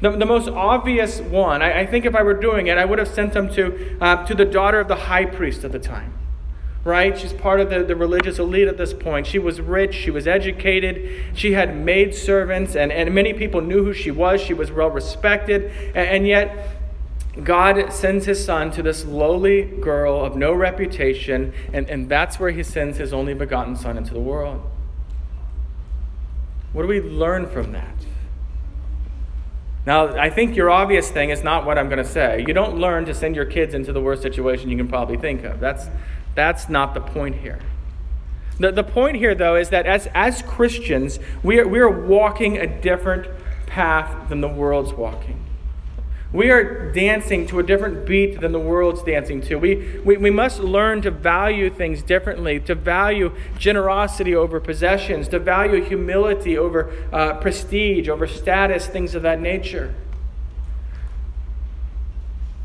the, 0.00 0.10
the 0.10 0.26
most 0.26 0.48
obvious 0.48 1.20
one, 1.20 1.60
I, 1.60 1.80
I, 1.80 1.86
think 1.86 2.04
if 2.04 2.14
I 2.14 2.22
were 2.22 2.34
doing 2.34 2.68
it, 2.68 2.78
I 2.78 2.84
would 2.84 2.98
have 2.98 3.08
sent 3.08 3.32
them 3.32 3.52
to, 3.54 3.98
uh, 4.00 4.24
to 4.26 4.34
the 4.34 4.44
daughter 4.44 4.78
of 4.78 4.88
the 4.88 4.94
high 4.94 5.24
priest 5.24 5.64
at 5.64 5.72
the 5.72 5.78
time. 5.78 6.14
Right? 6.84 7.18
She's 7.18 7.32
part 7.32 7.60
of 7.60 7.68
the, 7.68 7.82
the 7.82 7.96
religious 7.96 8.38
elite 8.38 8.68
at 8.68 8.78
this 8.78 8.94
point. 8.94 9.26
She 9.26 9.38
was 9.38 9.60
rich, 9.60 9.94
she 9.94 10.10
was 10.10 10.28
educated, 10.28 11.36
she 11.36 11.52
had 11.52 11.76
maid 11.76 12.14
servants, 12.14 12.76
and, 12.76 12.92
and 12.92 13.12
many 13.12 13.34
people 13.34 13.60
knew 13.60 13.84
who 13.84 13.92
she 13.92 14.12
was. 14.12 14.40
She 14.40 14.54
was 14.54 14.70
well 14.70 14.88
respected, 14.88 15.72
and, 15.88 16.08
and 16.08 16.26
yet 16.26 16.78
God 17.42 17.92
sends 17.92 18.26
his 18.26 18.42
son 18.44 18.70
to 18.72 18.82
this 18.82 19.04
lowly 19.04 19.62
girl 19.62 20.24
of 20.24 20.36
no 20.36 20.52
reputation, 20.52 21.52
and, 21.72 21.88
and 21.90 22.08
that's 22.08 22.38
where 22.38 22.50
he 22.50 22.62
sends 22.62 22.98
his 22.98 23.12
only 23.12 23.34
begotten 23.34 23.76
son 23.76 23.98
into 23.98 24.14
the 24.14 24.20
world. 24.20 24.62
What 26.72 26.82
do 26.82 26.88
we 26.88 27.00
learn 27.00 27.48
from 27.48 27.72
that? 27.72 27.94
Now, 29.88 30.08
I 30.18 30.28
think 30.28 30.54
your 30.54 30.68
obvious 30.68 31.10
thing 31.10 31.30
is 31.30 31.42
not 31.42 31.64
what 31.64 31.78
I'm 31.78 31.88
going 31.88 32.04
to 32.04 32.04
say. 32.04 32.44
You 32.46 32.52
don't 32.52 32.76
learn 32.76 33.06
to 33.06 33.14
send 33.14 33.34
your 33.34 33.46
kids 33.46 33.72
into 33.72 33.90
the 33.90 34.02
worst 34.02 34.20
situation 34.20 34.68
you 34.68 34.76
can 34.76 34.86
probably 34.86 35.16
think 35.16 35.44
of. 35.44 35.60
That's, 35.60 35.86
that's 36.34 36.68
not 36.68 36.92
the 36.92 37.00
point 37.00 37.36
here. 37.36 37.58
The, 38.60 38.70
the 38.70 38.84
point 38.84 39.16
here, 39.16 39.34
though, 39.34 39.56
is 39.56 39.70
that 39.70 39.86
as, 39.86 40.06
as 40.14 40.42
Christians, 40.42 41.18
we 41.42 41.58
are, 41.58 41.66
we 41.66 41.78
are 41.78 41.88
walking 41.88 42.58
a 42.58 42.66
different 42.66 43.28
path 43.66 44.28
than 44.28 44.42
the 44.42 44.48
world's 44.48 44.92
walking. 44.92 45.42
We 46.30 46.50
are 46.50 46.92
dancing 46.92 47.46
to 47.46 47.58
a 47.58 47.62
different 47.62 48.04
beat 48.04 48.40
than 48.40 48.52
the 48.52 48.60
world's 48.60 49.02
dancing 49.02 49.40
to. 49.42 49.56
We, 49.56 49.98
we, 50.04 50.18
we 50.18 50.30
must 50.30 50.60
learn 50.60 51.00
to 51.02 51.10
value 51.10 51.70
things 51.70 52.02
differently, 52.02 52.60
to 52.60 52.74
value 52.74 53.34
generosity 53.58 54.34
over 54.34 54.60
possessions, 54.60 55.28
to 55.28 55.38
value 55.38 55.82
humility 55.82 56.58
over 56.58 56.92
uh, 57.12 57.34
prestige, 57.34 58.10
over 58.10 58.26
status, 58.26 58.86
things 58.86 59.14
of 59.14 59.22
that 59.22 59.40
nature. 59.40 59.94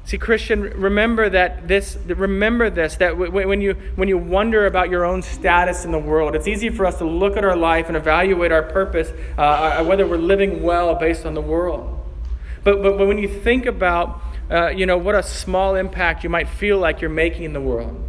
See, 0.05 0.17
Christian, 0.17 0.63
remember 0.63 1.29
that 1.29 1.69
this. 1.69 1.97
Remember 2.05 2.69
this. 2.69 2.97
That 2.97 3.17
when 3.17 3.61
you 3.61 3.75
when 3.95 4.09
you 4.09 4.17
wonder 4.17 4.65
about 4.65 4.89
your 4.89 5.05
own 5.05 5.21
status 5.21 5.85
in 5.85 5.93
the 5.93 5.97
world, 5.97 6.35
it's 6.35 6.45
easy 6.45 6.67
for 6.67 6.85
us 6.85 6.97
to 6.97 7.05
look 7.05 7.37
at 7.37 7.45
our 7.45 7.55
life 7.55 7.87
and 7.87 7.95
evaluate 7.95 8.51
our 8.51 8.63
purpose, 8.63 9.09
uh, 9.37 9.41
uh 9.41 9.83
whether 9.85 10.05
we're 10.05 10.17
living 10.17 10.61
well 10.61 10.93
based 10.95 11.25
on 11.25 11.33
the 11.33 11.41
world. 11.41 12.02
But, 12.63 12.81
but, 12.81 12.97
when 12.97 13.17
you 13.17 13.27
think 13.27 13.65
about, 13.65 14.21
uh, 14.49 14.67
you 14.69 14.85
know, 14.85 14.97
what 14.97 15.15
a 15.15 15.23
small 15.23 15.75
impact 15.75 16.23
you 16.23 16.29
might 16.29 16.47
feel 16.47 16.77
like 16.77 17.01
you're 17.01 17.09
making 17.09 17.43
in 17.43 17.53
the 17.53 17.61
world. 17.61 18.01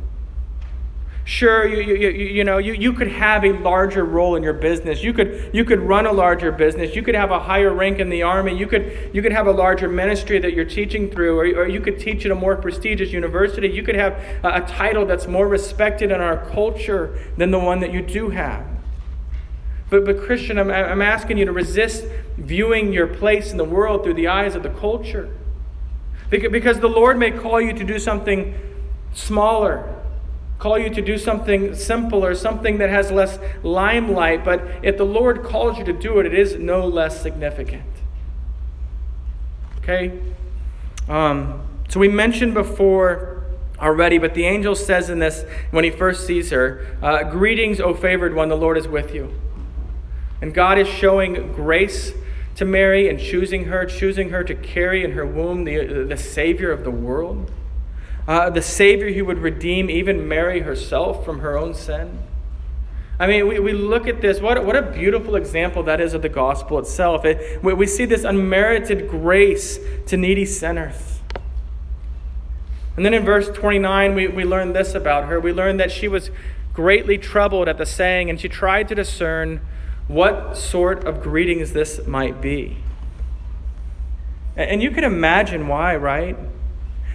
Sure, 1.27 1.67
you, 1.67 1.81
you, 1.81 1.95
you, 1.95 2.27
you 2.27 2.45
know, 2.45 2.59
you, 2.59 2.75
you 2.75 2.93
could 2.93 3.09
have 3.09 3.45
a 3.45 3.53
larger 3.53 4.05
role 4.05 4.37
in 4.37 4.43
your 4.43 4.53
business. 4.53 5.03
You 5.03 5.15
could, 5.15 5.51
you 5.55 5.65
could 5.65 5.81
run 5.81 6.05
a 6.05 6.13
larger 6.13 6.53
business. 6.53 6.95
You 6.95 7.03
could 7.03 7.15
have 7.15 7.31
a 7.31 7.41
higher 7.41 7.73
rank 7.73 7.99
in 7.99 8.11
the 8.11 8.23
army. 8.23 8.55
You 8.57 8.67
could, 8.67 9.11
you 9.15 9.23
could 9.23 9.33
have 9.33 9.47
a 9.47 9.51
larger 9.51 9.89
ministry 9.89 10.39
that 10.41 10.53
you're 10.53 10.67
teaching 10.67 11.11
through, 11.11 11.39
or, 11.39 11.63
or 11.63 11.69
you 11.69 11.81
could 11.81 11.99
teach 11.99 12.27
at 12.27 12.31
a 12.31 12.35
more 12.35 12.57
prestigious 12.57 13.11
university. 13.11 13.69
You 13.69 13.83
could 13.83 13.95
have 13.95 14.13
a, 14.45 14.63
a 14.63 14.67
title 14.69 15.07
that's 15.07 15.27
more 15.27 15.49
respected 15.49 16.11
in 16.11 16.21
our 16.21 16.45
culture 16.51 17.19
than 17.39 17.51
the 17.51 17.59
one 17.59 17.81
that 17.81 17.91
you 17.91 18.03
do 18.03 18.29
have. 18.29 18.74
But, 19.91 20.05
but 20.05 20.21
Christian, 20.21 20.59
I'm, 20.59 20.71
I'm 20.71 21.03
asking 21.03 21.39
you 21.39 21.45
to 21.45 21.53
resist 21.53 22.05
viewing 22.37 22.93
your 22.93 23.07
place 23.07 23.51
in 23.51 23.59
the 23.59 23.65
world 23.65 24.03
through 24.03 24.15
the 24.15 24.29
eyes 24.29 24.55
of 24.55 24.63
the 24.63 24.71
culture. 24.71 25.35
Because 26.31 26.81
the 26.81 26.89
Lord 26.89 27.19
may 27.19 27.31
call 27.31 27.61
you 27.61 27.73
to 27.73 27.85
do 27.85 27.99
something 27.99 28.59
smaller, 29.13 30.03
call 30.59 30.79
you 30.79 30.91
to 30.91 31.03
do 31.03 31.19
something 31.19 31.75
simpler, 31.75 32.35
something 32.35 32.79
that 32.79 32.91
has 32.91 33.11
less 33.11 33.39
limelight, 33.63 34.45
but 34.45 34.63
if 34.83 34.97
the 34.97 35.05
Lord 35.05 35.45
calls 35.45 35.79
you 35.79 35.85
to 35.85 35.93
do 35.93 36.19
it, 36.19 36.27
it 36.27 36.35
is 36.35 36.57
no 36.57 36.87
less 36.87 37.21
significant. 37.23 37.85
Okay? 39.79 40.19
Um, 41.09 41.63
so 41.89 42.01
we 42.01 42.09
mentioned 42.09 42.55
before 42.55 43.45
already, 43.79 44.19
but 44.19 44.35
the 44.35 44.47
angel 44.47 44.75
says 44.75 45.11
in 45.11 45.19
this 45.19 45.45
when 45.71 45.85
he 45.85 45.91
first 45.91 46.27
sees 46.27 46.51
her, 46.51 46.97
uh, 47.03 47.25
Greetings, 47.25 47.81
O 47.81 47.95
favored 47.95 48.35
one, 48.35 48.49
the 48.49 48.57
Lord 48.57 48.79
is 48.79 48.89
with 48.89 49.15
you. 49.15 49.33
And 50.41 50.53
God 50.53 50.79
is 50.79 50.89
showing 50.89 51.53
grace 51.53 52.13
to 52.57 52.65
Mary 52.65 53.09
and 53.09 53.19
choosing 53.19 53.65
her, 53.65 53.85
choosing 53.85 54.31
her 54.31 54.45
to 54.45 54.55
carry 54.55 55.05
in 55.05 55.13
her 55.13 55.27
womb 55.27 55.65
the, 55.65 56.05
the 56.09 56.17
Savior 56.17 56.71
of 56.71 56.85
the 56.85 56.91
world, 56.91 57.51
uh, 58.29 58.51
the 58.51 58.63
Savior 58.63 59.13
who 59.13 59.25
would 59.25 59.39
redeem 59.39 59.91
even 59.91 60.27
Mary 60.29 60.61
herself 60.61 61.25
from 61.25 61.41
her 61.41 61.57
own 61.57 61.75
sin. 61.75 62.19
I 63.19 63.29
mean, 63.29 63.47
we, 63.47 63.61
we 63.61 63.73
look 63.73 64.09
at 64.09 64.21
this, 64.21 64.41
what, 64.41 64.65
what 64.65 64.75
a 64.75 64.83
beautiful 64.83 65.37
example 65.37 65.85
that 65.85 66.01
is 66.01 66.15
of 66.15 66.23
the 66.23 66.29
gospel 66.29 66.79
itself. 66.79 67.25
It, 67.25 67.63
we, 67.63 67.73
we 67.73 67.87
see 67.87 68.05
this 68.07 68.25
unmerited 68.25 69.09
grace 69.09 69.79
to 70.07 70.17
needy 70.17 70.45
sinners. 70.45 71.21
And 72.97 73.05
then 73.05 73.15
in 73.15 73.25
verse 73.25 73.49
29, 73.49 74.15
we, 74.15 74.29
we 74.29 74.45
learn 74.45 74.73
this 74.73 74.95
about 74.95 75.29
her. 75.29 75.39
We 75.39 75.53
learn 75.53 75.77
that 75.77 75.91
she 75.91 76.09
was 76.09 76.31
greatly 76.73 77.19
troubled 77.19 77.69
at 77.69 77.79
the 77.79 77.87
saying, 77.87 78.31
and 78.31 78.41
she 78.41 78.49
tried 78.49 78.89
to 78.89 78.95
discern 78.95 79.61
what 80.09 80.57
sort 80.57 81.05
of 81.05 81.23
greetings 81.23 81.73
this 81.73 82.07
might 82.07 82.41
be. 82.41 82.77
And 84.57 84.83
you 84.83 84.91
can 84.91 85.05
imagine 85.05 85.67
why, 85.67 85.97
right? 85.97 86.37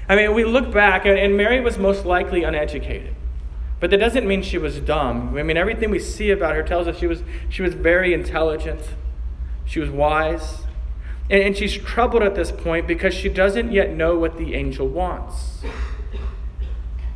I 0.10 0.16
mean, 0.16 0.34
we 0.34 0.44
look 0.44 0.72
back, 0.72 1.06
and 1.06 1.38
Mary 1.38 1.62
was 1.62 1.78
most 1.78 2.06
likely 2.06 2.44
uneducated. 2.44 3.16
But 3.80 3.92
that 3.92 3.98
doesn't 3.98 4.28
mean 4.28 4.42
she 4.42 4.58
was 4.58 4.80
dumb. 4.80 5.38
I 5.38 5.44
mean, 5.44 5.56
everything 5.56 5.90
we 5.90 6.00
see 6.00 6.32
about 6.32 6.56
her 6.56 6.64
tells 6.64 6.88
us 6.88 6.98
she 6.98 7.08
was, 7.08 7.24
she 7.48 7.62
was 7.62 7.74
very 7.74 8.14
intelligent, 8.14 8.82
she 9.66 9.80
was 9.80 9.90
wise. 9.90 10.64
And, 11.30 11.44
and 11.44 11.56
she's 11.56 11.78
troubled 11.78 12.24
at 12.24 12.36
this 12.36 12.52
point 12.52 12.88
because 12.88 13.14
she 13.14 13.30
doesn't 13.30 13.72
yet 13.72 13.92
know 13.92 14.18
what 14.18 14.38
the 14.38 14.56
angel 14.56 14.88
wants. 14.88 15.62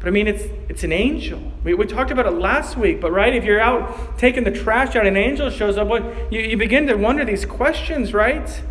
But 0.04 0.10
I 0.10 0.12
mean, 0.12 0.28
it's, 0.28 0.44
it's 0.68 0.84
an 0.84 0.92
angel. 0.92 1.42
We, 1.64 1.74
we 1.76 1.86
talked 1.86 2.12
about 2.12 2.26
it 2.26 2.32
last 2.32 2.76
week, 2.76 3.00
but 3.00 3.14
right, 3.14 3.34
if 3.34 3.46
you're 3.46 3.62
out 3.62 4.20
taking 4.20 4.44
the 4.44 4.52
trash 4.52 4.98
out, 4.98 5.08
an 5.08 5.16
angel 5.16 5.50
shows 5.50 5.78
up, 5.78 5.88
you, 6.30 6.42
you 6.42 6.58
begin 6.58 6.88
to 6.88 6.96
wonder 6.96 7.24
these 7.24 7.46
questions, 7.46 8.14
right? 8.14 8.62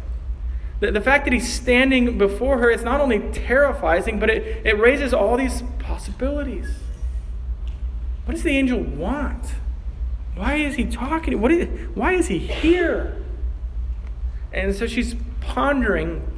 The, 0.81 0.93
the 0.93 1.01
fact 1.01 1.25
that 1.25 1.33
he's 1.33 1.51
standing 1.51 2.19
before 2.19 2.59
her, 2.59 2.71
it's 2.71 2.83
not 2.83 3.01
only 3.01 3.21
terrifying, 3.33 4.21
but 4.21 4.29
it, 4.29 4.67
it 4.67 4.79
raises 4.79 5.15
all 5.15 5.39
these 5.39 5.63
possibilities. 5.79 6.69
What 8.27 8.35
does 8.35 8.43
the 8.43 8.55
angel 8.55 8.81
want? 8.81 9.55
Why 10.35 10.57
is 10.57 10.75
he 10.75 10.85
talking? 10.85 11.41
What 11.41 11.51
is, 11.51 11.67
why 11.97 12.13
is 12.13 12.27
he 12.27 12.39
here? 12.39 13.25
And 14.53 14.75
so 14.75 14.87
she's 14.87 15.17
pondering 15.41 16.29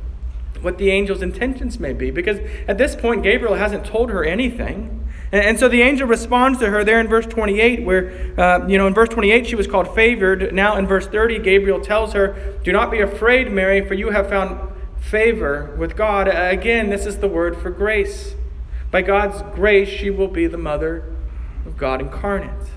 what 0.65 0.79
the 0.79 0.91
angel's 0.91 1.23
intentions 1.23 1.79
may 1.79 1.93
be. 1.93 2.11
Because 2.11 2.39
at 2.67 2.79
this 2.79 2.97
point, 2.97 3.23
Gabriel 3.23 3.55
hasn't 3.55 3.85
told 3.85 4.11
her 4.11 4.25
anything. 4.25 5.01
And, 5.33 5.59
so 5.59 5.69
the 5.69 5.83
angel 5.83 6.07
responds 6.07 6.61
to 6.61 6.71
her 6.71 6.85
there 6.85 7.01
in 7.01 7.09
verse 7.09 7.27
28, 7.27 7.85
where, 7.85 8.39
uh, 8.39 8.67
you 8.69 8.79
know, 8.79 8.87
in 8.87 8.95
verse 8.95 9.09
28 9.09 9.47
she 9.47 9.57
was 9.57 9.67
called 9.67 9.93
favored. 9.95 10.55
Now 10.55 10.77
in 10.77 10.87
verse 10.87 11.07
30, 11.09 11.41
Gabriel 11.41 11.81
tells 11.81 12.13
her, 12.13 12.59
Do 12.63 12.71
not 12.71 12.91
be 12.91 13.01
afraid, 13.01 13.51
Mary, 13.51 13.87
for 13.87 13.95
you 13.95 14.11
have 14.11 14.29
found 14.29 14.73
favor 15.01 15.75
with 15.77 15.97
God. 15.97 16.29
Again, 16.29 16.89
this 16.89 17.05
is 17.05 17.19
the 17.19 17.29
word 17.29 17.57
for 17.57 17.71
grace. 17.71 18.37
By 18.91 19.03
God's 19.03 19.43
grace, 19.57 19.89
she 19.89 20.09
will 20.09 20.29
be 20.29 20.47
the 20.47 20.57
mother 20.57 21.13
of 21.67 21.77
God 21.77 22.01
incarnate. 22.01 22.69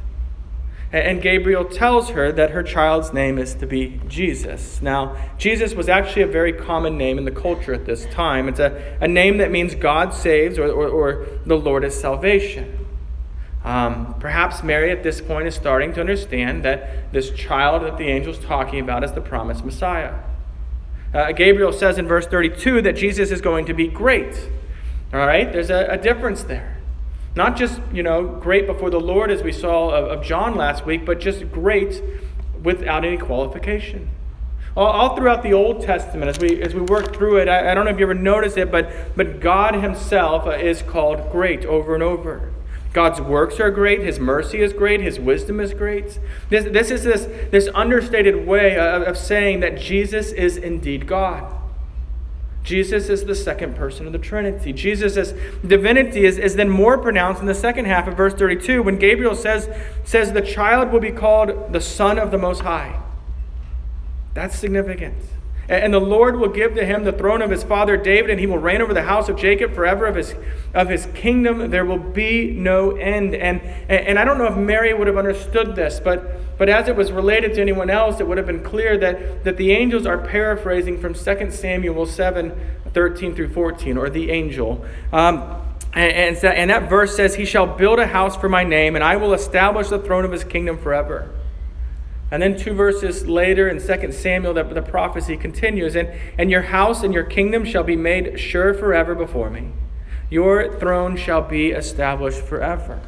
And 0.91 1.21
Gabriel 1.21 1.65
tells 1.65 2.11
her 2.11 2.31
that 2.31 2.51
her 2.51 2.63
child's 2.63 3.11
name 3.11 3.37
is 3.37 3.53
to 3.55 3.67
be 3.67 3.99
Jesus. 4.07 4.81
Now, 4.81 5.17
Jesus 5.37 5.73
was 5.73 5.89
actually 5.89 6.21
a 6.21 6.27
very 6.27 6.53
common 6.53 6.97
name 6.97 7.17
in 7.17 7.25
the 7.25 7.31
culture 7.31 7.73
at 7.73 7.85
this 7.85 8.05
time. 8.05 8.47
It's 8.47 8.59
a, 8.59 8.97
a 9.01 9.07
name 9.07 9.37
that 9.39 9.51
means 9.51 9.75
God 9.75 10.13
saves 10.13 10.57
or, 10.57 10.67
or, 10.71 10.87
or 10.87 11.27
the 11.45 11.57
Lord 11.57 11.83
is 11.83 11.99
salvation. 11.99 12.85
Um, 13.65 14.15
perhaps 14.21 14.63
Mary 14.63 14.91
at 14.91 15.03
this 15.03 15.19
point 15.19 15.49
is 15.49 15.55
starting 15.55 15.91
to 15.95 15.99
understand 15.99 16.63
that 16.63 17.11
this 17.11 17.31
child 17.31 17.83
that 17.83 17.97
the 17.97 18.07
angel 18.07 18.31
is 18.31 18.39
talking 18.39 18.79
about 18.79 19.03
is 19.03 19.11
the 19.11 19.19
promised 19.19 19.65
Messiah. 19.65 20.13
Uh, 21.13 21.33
Gabriel 21.33 21.73
says 21.73 21.97
in 21.97 22.07
verse 22.07 22.27
32 22.27 22.81
that 22.83 22.95
Jesus 22.95 23.29
is 23.29 23.41
going 23.41 23.65
to 23.65 23.73
be 23.73 23.89
great. 23.89 24.49
All 25.13 25.19
right, 25.19 25.51
there's 25.51 25.69
a, 25.69 25.85
a 25.89 25.97
difference 25.97 26.43
there. 26.43 26.76
Not 27.37 27.55
just, 27.55 27.79
you 27.93 28.01
know, 28.01 28.25
great 28.25 28.65
before 28.65 28.89
the 28.89 28.99
Lord, 28.99 29.29
as 29.29 29.43
we 29.43 29.51
saw 29.51 29.89
of, 29.89 30.05
of 30.05 30.25
John 30.25 30.55
last 30.55 30.87
week, 30.87 31.05
but 31.05 31.19
just 31.19 31.51
great 31.51 32.01
without 32.63 33.05
any 33.05 33.17
qualification. 33.17 34.09
All, 34.75 34.87
all, 34.87 35.15
throughout 35.15 35.43
the 35.43 35.53
Old 35.53 35.83
Testament, 35.83 36.29
as 36.29 36.39
we, 36.39 36.59
as 36.63 36.73
we 36.73 36.81
work 36.81 37.15
through 37.15 37.37
it, 37.37 37.47
I, 37.47 37.71
I 37.71 37.73
don't 37.75 37.85
know 37.85 37.91
if 37.91 37.99
you 37.99 38.05
ever 38.05 38.15
noticed 38.15 38.57
it, 38.57 38.71
but, 38.71 39.15
but 39.15 39.39
God 39.39 39.75
Himself 39.75 40.47
uh, 40.47 40.51
is 40.51 40.81
called 40.81 41.31
great 41.31 41.63
over 41.63 41.93
and 41.93 42.01
over. 42.01 42.51
God's 42.91 43.21
works 43.21 43.59
are 43.59 43.69
great, 43.69 44.01
His 44.01 44.19
mercy 44.19 44.59
is 44.59 44.73
great, 44.73 44.99
His 44.99 45.19
wisdom 45.19 45.59
is 45.59 45.75
great. 45.75 46.19
This, 46.49 46.65
this 46.65 46.89
is 46.89 47.03
this, 47.03 47.25
this 47.51 47.69
understated 47.75 48.47
way 48.47 48.79
of, 48.79 49.03
of 49.03 49.15
saying 49.15 49.59
that 49.59 49.77
Jesus 49.77 50.31
is 50.31 50.57
indeed 50.57 51.05
God. 51.05 51.56
Jesus 52.67 53.07
is 53.07 53.23
the 53.23 53.33
second 53.33 53.77
person 53.77 54.07
of 54.07 54.11
the 54.11 54.19
Trinity. 54.19 54.73
Jesus' 54.73 55.31
divinity 55.65 56.25
is, 56.25 56.37
is 56.37 56.57
then 56.57 56.69
more 56.69 56.97
pronounced 56.97 57.39
in 57.39 57.47
the 57.47 57.55
second 57.55 57.85
half 57.85 58.09
of 58.09 58.17
verse 58.17 58.33
32 58.33 58.83
when 58.83 58.97
Gabriel 58.97 59.35
says, 59.35 59.69
says, 60.03 60.33
The 60.33 60.41
child 60.41 60.91
will 60.91 60.99
be 60.99 61.11
called 61.11 61.71
the 61.71 61.79
Son 61.79 62.19
of 62.19 62.29
the 62.29 62.37
Most 62.37 62.63
High. 62.63 63.01
That's 64.33 64.59
significant. 64.59 65.15
And 65.69 65.93
the 65.93 65.99
Lord 65.99 66.37
will 66.37 66.49
give 66.49 66.75
to 66.75 66.85
him 66.85 67.03
the 67.03 67.11
throne 67.11 67.41
of 67.41 67.51
his 67.51 67.63
father 67.63 67.97
David, 67.97 68.29
and 68.29 68.39
he 68.39 68.47
will 68.47 68.57
reign 68.57 68.81
over 68.81 68.93
the 68.93 69.03
house 69.03 69.27
of 69.27 69.35
Jacob 69.35 69.75
forever. 69.75 70.05
Of 70.05 70.15
his, 70.15 70.33
of 70.73 70.87
his 70.87 71.07
kingdom 71.07 71.71
there 71.71 71.83
will 71.83 71.97
be 71.97 72.51
no 72.51 72.91
end. 72.91 73.35
And, 73.35 73.61
and 73.89 74.17
I 74.17 74.23
don't 74.23 74.37
know 74.37 74.45
if 74.45 74.55
Mary 74.55 74.93
would 74.93 75.07
have 75.07 75.17
understood 75.17 75.75
this, 75.75 75.99
but, 75.99 76.57
but 76.57 76.69
as 76.69 76.87
it 76.87 76.95
was 76.95 77.11
related 77.11 77.53
to 77.55 77.61
anyone 77.61 77.89
else, 77.89 78.21
it 78.21 78.27
would 78.27 78.37
have 78.37 78.47
been 78.47 78.63
clear 78.63 78.97
that, 78.97 79.43
that 79.43 79.57
the 79.57 79.73
angels 79.73 80.05
are 80.05 80.17
paraphrasing 80.17 81.01
from 81.01 81.13
2 81.13 81.51
Samuel 81.51 82.05
7 82.05 82.57
13 82.93 83.35
through 83.35 83.53
14, 83.53 83.97
or 83.97 84.09
the 84.09 84.31
angel. 84.31 84.83
Um, 85.11 85.61
and, 85.93 86.37
and, 86.37 86.45
and 86.45 86.69
that 86.69 86.89
verse 86.89 87.15
says, 87.15 87.35
He 87.35 87.45
shall 87.45 87.67
build 87.67 87.99
a 87.99 88.07
house 88.07 88.37
for 88.37 88.47
my 88.47 88.63
name, 88.63 88.95
and 88.95 89.03
I 89.03 89.17
will 89.17 89.33
establish 89.33 89.89
the 89.89 89.99
throne 89.99 90.23
of 90.25 90.31
his 90.31 90.43
kingdom 90.43 90.77
forever. 90.77 91.29
And 92.29 92.43
then 92.43 92.57
two 92.57 92.73
verses 92.73 93.25
later 93.27 93.69
in 93.69 93.79
2 93.79 94.11
Samuel, 94.11 94.53
the, 94.53 94.63
the 94.63 94.81
prophecy 94.81 95.37
continues 95.37 95.95
and, 95.95 96.09
and 96.37 96.51
your 96.51 96.63
house 96.63 97.03
and 97.03 97.13
your 97.13 97.23
kingdom 97.23 97.63
shall 97.63 97.83
be 97.83 97.95
made 97.95 98.39
sure 98.39 98.73
forever 98.73 99.15
before 99.15 99.49
me. 99.49 99.71
Your 100.29 100.77
throne 100.77 101.15
shall 101.15 101.41
be 101.41 101.71
established 101.71 102.41
forever. 102.41 103.01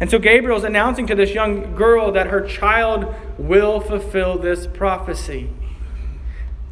And 0.00 0.08
so 0.08 0.20
Gabriel 0.20 0.56
is 0.56 0.62
announcing 0.62 1.08
to 1.08 1.16
this 1.16 1.32
young 1.32 1.74
girl 1.74 2.12
that 2.12 2.28
her 2.28 2.46
child 2.46 3.12
will 3.36 3.80
fulfill 3.80 4.38
this 4.38 4.66
prophecy. 4.68 5.50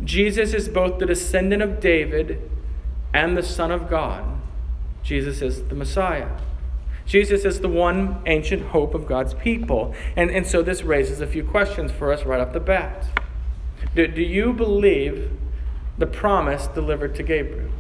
Jesus 0.04 0.54
is 0.54 0.68
both 0.68 0.98
the 1.00 1.06
descendant 1.06 1.62
of 1.62 1.80
David 1.80 2.48
and 3.12 3.36
the 3.36 3.42
Son 3.42 3.72
of 3.72 3.90
God. 3.90 4.24
Jesus 5.02 5.42
is 5.42 5.64
the 5.64 5.74
Messiah. 5.74 6.28
Jesus 7.06 7.44
is 7.44 7.60
the 7.60 7.68
one 7.68 8.20
ancient 8.26 8.68
hope 8.68 8.94
of 8.94 9.06
God's 9.06 9.32
people. 9.34 9.94
And, 10.16 10.30
and 10.30 10.46
so 10.46 10.62
this 10.62 10.82
raises 10.82 11.20
a 11.20 11.26
few 11.26 11.44
questions 11.44 11.92
for 11.92 12.12
us 12.12 12.24
right 12.24 12.40
off 12.40 12.52
the 12.52 12.60
bat. 12.60 13.06
Do, 13.94 14.08
do 14.08 14.22
you 14.22 14.52
believe 14.52 15.30
the 15.96 16.06
promise 16.06 16.66
delivered 16.66 17.14
to 17.16 17.22
Gabriel? 17.22 17.70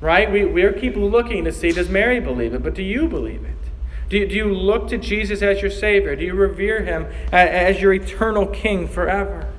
Right? 0.00 0.30
We, 0.30 0.44
we 0.44 0.70
keep 0.78 0.94
looking 0.94 1.44
to 1.44 1.52
see 1.52 1.72
does 1.72 1.88
Mary 1.88 2.20
believe 2.20 2.54
it, 2.54 2.62
but 2.62 2.74
do 2.74 2.82
you 2.82 3.08
believe 3.08 3.44
it? 3.44 3.56
Do, 4.10 4.26
do 4.26 4.34
you 4.34 4.52
look 4.52 4.88
to 4.88 4.98
Jesus 4.98 5.42
as 5.42 5.60
your 5.60 5.70
Savior? 5.70 6.14
Do 6.14 6.24
you 6.24 6.34
revere 6.34 6.84
Him 6.84 7.06
as 7.32 7.80
your 7.80 7.92
eternal 7.92 8.46
King 8.46 8.86
forever? 8.86 9.52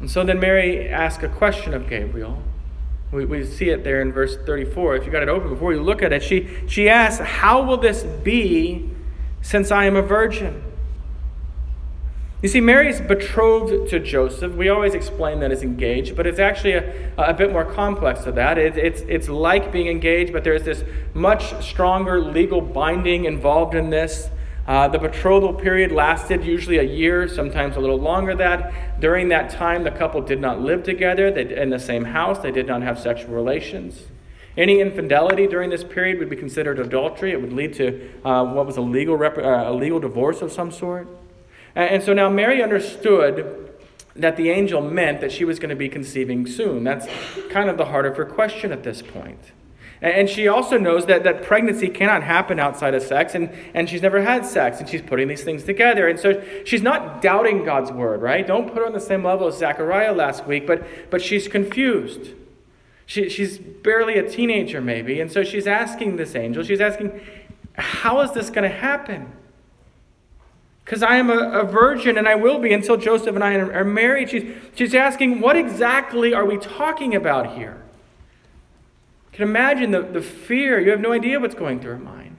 And 0.00 0.10
so 0.10 0.24
then 0.24 0.38
Mary 0.38 0.88
asks 0.88 1.22
a 1.24 1.28
question 1.28 1.74
of 1.74 1.88
Gabriel. 1.88 2.42
We, 3.12 3.24
we 3.24 3.44
see 3.44 3.70
it 3.70 3.84
there 3.84 4.00
in 4.00 4.12
verse 4.12 4.36
34. 4.36 4.96
If 4.96 5.06
you 5.06 5.12
got 5.12 5.22
it 5.22 5.28
open 5.28 5.48
before 5.48 5.72
you 5.72 5.82
look 5.82 6.02
at 6.02 6.12
it, 6.12 6.22
she, 6.22 6.48
she 6.66 6.88
asks, 6.88 7.24
How 7.24 7.62
will 7.62 7.76
this 7.76 8.02
be 8.02 8.90
since 9.42 9.70
I 9.70 9.84
am 9.84 9.96
a 9.96 10.02
virgin? 10.02 10.62
You 12.42 12.50
see, 12.50 12.60
Mary's 12.60 13.00
betrothed 13.00 13.88
to 13.90 13.98
Joseph. 13.98 14.54
We 14.54 14.68
always 14.68 14.94
explain 14.94 15.40
that 15.40 15.50
as 15.50 15.62
engaged, 15.62 16.14
but 16.14 16.26
it's 16.26 16.38
actually 16.38 16.74
a, 16.74 17.12
a 17.16 17.32
bit 17.32 17.50
more 17.50 17.64
complex 17.64 18.24
than 18.24 18.34
that. 18.34 18.58
It, 18.58 18.76
it's, 18.76 19.00
it's 19.02 19.28
like 19.28 19.72
being 19.72 19.86
engaged, 19.86 20.32
but 20.32 20.44
there's 20.44 20.62
this 20.62 20.84
much 21.14 21.60
stronger 21.64 22.20
legal 22.20 22.60
binding 22.60 23.24
involved 23.24 23.74
in 23.74 23.88
this. 23.90 24.28
Uh, 24.66 24.88
the 24.88 24.98
betrothal 24.98 25.54
period 25.54 25.92
lasted 25.92 26.44
usually 26.44 26.78
a 26.78 26.82
year, 26.82 27.28
sometimes 27.28 27.76
a 27.76 27.80
little 27.80 28.00
longer 28.00 28.34
that. 28.34 29.00
During 29.00 29.28
that 29.28 29.50
time, 29.50 29.84
the 29.84 29.92
couple 29.92 30.20
did 30.20 30.40
not 30.40 30.60
live 30.60 30.82
together 30.82 31.30
they, 31.30 31.56
in 31.56 31.70
the 31.70 31.78
same 31.78 32.04
house, 32.04 32.40
they 32.40 32.50
did 32.50 32.66
not 32.66 32.82
have 32.82 32.98
sexual 32.98 33.32
relations. 33.32 34.02
Any 34.56 34.80
infidelity 34.80 35.46
during 35.46 35.70
this 35.70 35.84
period 35.84 36.18
would 36.18 36.30
be 36.30 36.36
considered 36.36 36.78
adultery. 36.78 37.30
It 37.30 37.40
would 37.40 37.52
lead 37.52 37.74
to 37.74 38.10
uh, 38.24 38.44
what 38.44 38.66
was 38.66 38.76
a 38.76 38.80
legal, 38.80 39.16
rep- 39.16 39.38
uh, 39.38 39.70
a 39.70 39.72
legal 39.72 40.00
divorce 40.00 40.42
of 40.42 40.50
some 40.50 40.72
sort. 40.72 41.06
And, 41.74 41.90
and 41.90 42.02
so 42.02 42.12
now 42.12 42.28
Mary 42.28 42.62
understood 42.62 43.72
that 44.16 44.36
the 44.36 44.50
angel 44.50 44.80
meant 44.80 45.20
that 45.20 45.30
she 45.30 45.44
was 45.44 45.58
going 45.58 45.70
to 45.70 45.76
be 45.76 45.88
conceiving 45.88 46.46
soon. 46.46 46.84
That's 46.84 47.06
kind 47.50 47.68
of 47.68 47.76
the 47.76 47.86
heart 47.86 48.06
of 48.06 48.16
her 48.16 48.24
question 48.24 48.72
at 48.72 48.82
this 48.82 49.02
point. 49.02 49.52
And 50.02 50.28
she 50.28 50.46
also 50.46 50.76
knows 50.76 51.06
that, 51.06 51.24
that 51.24 51.42
pregnancy 51.42 51.88
cannot 51.88 52.22
happen 52.22 52.60
outside 52.60 52.94
of 52.94 53.02
sex, 53.02 53.34
and, 53.34 53.50
and 53.72 53.88
she's 53.88 54.02
never 54.02 54.20
had 54.20 54.44
sex, 54.44 54.78
and 54.78 54.88
she's 54.88 55.00
putting 55.00 55.26
these 55.28 55.42
things 55.42 55.64
together. 55.64 56.06
And 56.06 56.18
so 56.18 56.42
she's 56.64 56.82
not 56.82 57.22
doubting 57.22 57.64
God's 57.64 57.90
word, 57.90 58.20
right? 58.20 58.46
Don't 58.46 58.68
put 58.68 58.76
her 58.76 58.86
on 58.86 58.92
the 58.92 59.00
same 59.00 59.24
level 59.24 59.46
as 59.46 59.56
Zechariah 59.56 60.12
last 60.12 60.46
week, 60.46 60.66
but, 60.66 60.86
but 61.10 61.22
she's 61.22 61.48
confused. 61.48 62.32
She, 63.06 63.28
she's 63.30 63.56
barely 63.56 64.18
a 64.18 64.28
teenager, 64.28 64.80
maybe, 64.80 65.20
and 65.20 65.32
so 65.32 65.44
she's 65.44 65.66
asking 65.66 66.16
this 66.16 66.34
angel, 66.34 66.62
she's 66.62 66.80
asking, 66.80 67.18
How 67.74 68.20
is 68.20 68.32
this 68.32 68.50
going 68.50 68.68
to 68.68 68.76
happen? 68.76 69.32
Because 70.84 71.02
I 71.02 71.16
am 71.16 71.30
a, 71.30 71.60
a, 71.60 71.64
virgin 71.64 72.16
and 72.16 72.28
I 72.28 72.36
will 72.36 72.60
be 72.60 72.72
until 72.72 72.96
Joseph 72.96 73.34
and 73.34 73.42
I 73.42 73.54
are 73.54 73.84
married. 73.84 74.30
She's, 74.30 74.54
she's 74.74 74.94
asking, 74.94 75.40
What 75.40 75.56
exactly 75.56 76.34
are 76.34 76.44
we 76.44 76.58
talking 76.58 77.14
about 77.14 77.56
here? 77.56 77.82
Can 79.36 79.50
imagine 79.50 79.90
the, 79.90 80.00
the 80.00 80.22
fear. 80.22 80.80
You 80.80 80.90
have 80.92 81.00
no 81.00 81.12
idea 81.12 81.38
what's 81.38 81.54
going 81.54 81.78
through 81.78 81.92
her 81.92 81.98
mind. 81.98 82.38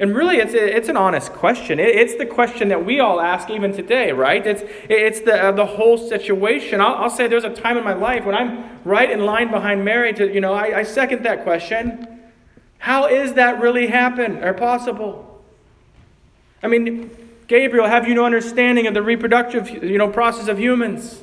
And 0.00 0.12
really, 0.12 0.38
it's, 0.38 0.52
a, 0.52 0.76
it's 0.76 0.88
an 0.88 0.96
honest 0.96 1.32
question. 1.32 1.78
It, 1.78 1.90
it's 1.90 2.16
the 2.16 2.26
question 2.26 2.70
that 2.70 2.84
we 2.84 2.98
all 2.98 3.20
ask 3.20 3.48
even 3.48 3.72
today, 3.72 4.10
right? 4.10 4.44
It's, 4.44 4.64
it's 4.88 5.20
the, 5.20 5.40
uh, 5.40 5.52
the 5.52 5.64
whole 5.64 5.96
situation. 5.96 6.80
I'll, 6.80 6.96
I'll, 6.96 7.10
say 7.10 7.28
there's 7.28 7.44
a 7.44 7.54
time 7.54 7.76
in 7.76 7.84
my 7.84 7.92
life 7.92 8.24
when 8.24 8.34
I'm 8.34 8.80
right 8.82 9.08
in 9.08 9.24
line 9.24 9.52
behind 9.52 9.84
Mary 9.84 10.12
to, 10.14 10.28
you 10.28 10.40
know, 10.40 10.54
I, 10.54 10.78
I 10.78 10.82
second 10.82 11.22
that 11.22 11.44
question. 11.44 12.20
How 12.78 13.06
is 13.06 13.34
that 13.34 13.60
really 13.60 13.86
happen 13.86 14.42
or 14.42 14.54
possible? 14.54 15.40
I 16.64 16.66
mean, 16.66 17.16
Gabriel, 17.46 17.86
have 17.86 18.08
you 18.08 18.14
no 18.16 18.24
understanding 18.24 18.88
of 18.88 18.94
the 18.94 19.02
reproductive, 19.04 19.70
you 19.70 19.98
know, 19.98 20.08
process 20.08 20.48
of 20.48 20.58
humans? 20.58 21.22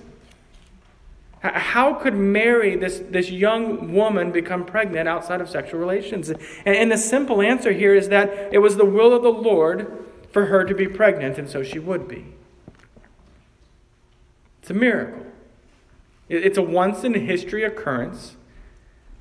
How 1.53 1.93
could 1.93 2.15
Mary, 2.15 2.75
this, 2.75 3.01
this 3.09 3.29
young 3.29 3.93
woman, 3.93 4.31
become 4.31 4.65
pregnant 4.65 5.07
outside 5.07 5.41
of 5.41 5.49
sexual 5.49 5.79
relations? 5.79 6.29
And, 6.29 6.39
and 6.65 6.91
the 6.91 6.97
simple 6.97 7.41
answer 7.41 7.71
here 7.71 7.93
is 7.93 8.09
that 8.09 8.53
it 8.53 8.59
was 8.59 8.77
the 8.77 8.85
will 8.85 9.13
of 9.13 9.23
the 9.23 9.31
Lord 9.31 10.05
for 10.31 10.47
her 10.47 10.63
to 10.63 10.73
be 10.73 10.87
pregnant, 10.87 11.37
and 11.37 11.49
so 11.49 11.63
she 11.63 11.79
would 11.79 12.07
be. 12.07 12.25
It's 14.61 14.69
a 14.69 14.73
miracle. 14.73 15.25
It's 16.27 16.57
a 16.57 16.61
once 16.61 17.03
in 17.03 17.13
history 17.13 17.63
occurrence, 17.63 18.35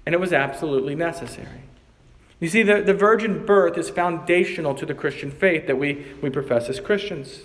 and 0.06 0.14
it 0.14 0.18
was 0.18 0.32
absolutely 0.32 0.94
necessary. 0.94 1.62
You 2.40 2.48
see, 2.48 2.62
the, 2.62 2.80
the 2.82 2.94
virgin 2.94 3.44
birth 3.44 3.76
is 3.78 3.90
foundational 3.90 4.74
to 4.74 4.86
the 4.86 4.94
Christian 4.94 5.30
faith 5.30 5.66
that 5.66 5.76
we, 5.76 6.06
we 6.22 6.30
profess 6.30 6.68
as 6.68 6.80
Christians. 6.80 7.42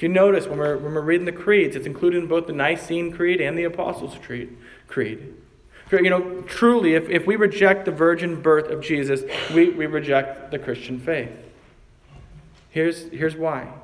If 0.00 0.04
you 0.04 0.08
notice, 0.08 0.46
when 0.46 0.58
we're, 0.58 0.78
when 0.78 0.94
we're 0.94 1.02
reading 1.02 1.26
the 1.26 1.32
creeds, 1.32 1.76
it's 1.76 1.84
included 1.84 2.22
in 2.22 2.26
both 2.26 2.46
the 2.46 2.54
Nicene 2.54 3.12
Creed 3.12 3.38
and 3.38 3.58
the 3.58 3.64
Apostles' 3.64 4.16
Creed. 4.24 4.56
Creed. 4.88 5.34
You 5.92 6.08
know, 6.08 6.40
truly, 6.46 6.94
if, 6.94 7.06
if 7.10 7.26
we 7.26 7.36
reject 7.36 7.84
the 7.84 7.90
virgin 7.90 8.40
birth 8.40 8.70
of 8.70 8.80
Jesus, 8.80 9.20
we, 9.54 9.68
we 9.68 9.84
reject 9.84 10.52
the 10.52 10.58
Christian 10.58 10.98
faith. 10.98 11.28
Here's, 12.70 13.10
here's 13.10 13.36
why. 13.36 13.74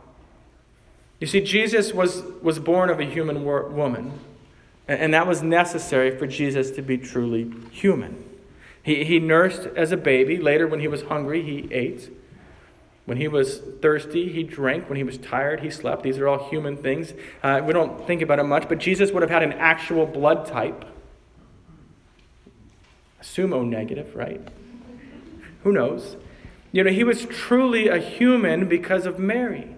You 1.21 1.27
see, 1.27 1.43
Jesus 1.43 1.93
was, 1.93 2.23
was 2.41 2.59
born 2.59 2.89
of 2.89 2.99
a 2.99 3.05
human 3.05 3.45
woman, 3.45 4.19
and 4.89 5.13
that 5.13 5.27
was 5.27 5.43
necessary 5.43 6.17
for 6.17 6.27
Jesus 6.27 6.71
to 6.71 6.81
be 6.81 6.97
truly 6.97 7.53
human. 7.73 8.25
He, 8.83 9.05
he 9.05 9.19
nursed 9.19 9.67
as 9.77 9.93
a 9.93 9.99
baby. 9.99 10.39
Later, 10.39 10.67
when 10.67 10.81
he 10.81 10.89
was 10.89 11.03
hungry, 11.03 11.43
he 11.43 11.71
ate. 11.71 12.09
When 13.07 13.19
he 13.19 13.29
was 13.29 13.61
thirsty, 13.81 14.31
he 14.33 14.43
drank. 14.43 14.89
When 14.89 14.97
he 14.97 15.05
was 15.05 15.17
tired, 15.17 15.61
he 15.61 15.71
slept. 15.71 16.03
These 16.03 16.19
are 16.19 16.29
all 16.29 16.49
human 16.51 16.77
things. 16.77 17.15
Uh, 17.43 17.63
we 17.65 17.73
don't 17.73 18.05
think 18.07 18.21
about 18.21 18.41
it 18.41 18.45
much, 18.45 18.69
but 18.69 18.79
Jesus 18.79 19.13
would 19.13 19.23
have 19.23 19.31
had 19.31 19.45
an 19.45 19.53
actual 19.53 20.07
blood 20.07 20.47
type. 20.47 20.85
Sumo 23.23 23.67
negative, 23.67 24.15
right? 24.15 24.41
Who 25.63 25.73
knows? 25.73 26.17
You 26.73 26.83
know, 26.83 26.91
he 26.91 27.05
was 27.05 27.27
truly 27.27 27.89
a 27.89 27.99
human 27.99 28.69
because 28.69 29.07
of 29.07 29.19
Mary. 29.21 29.69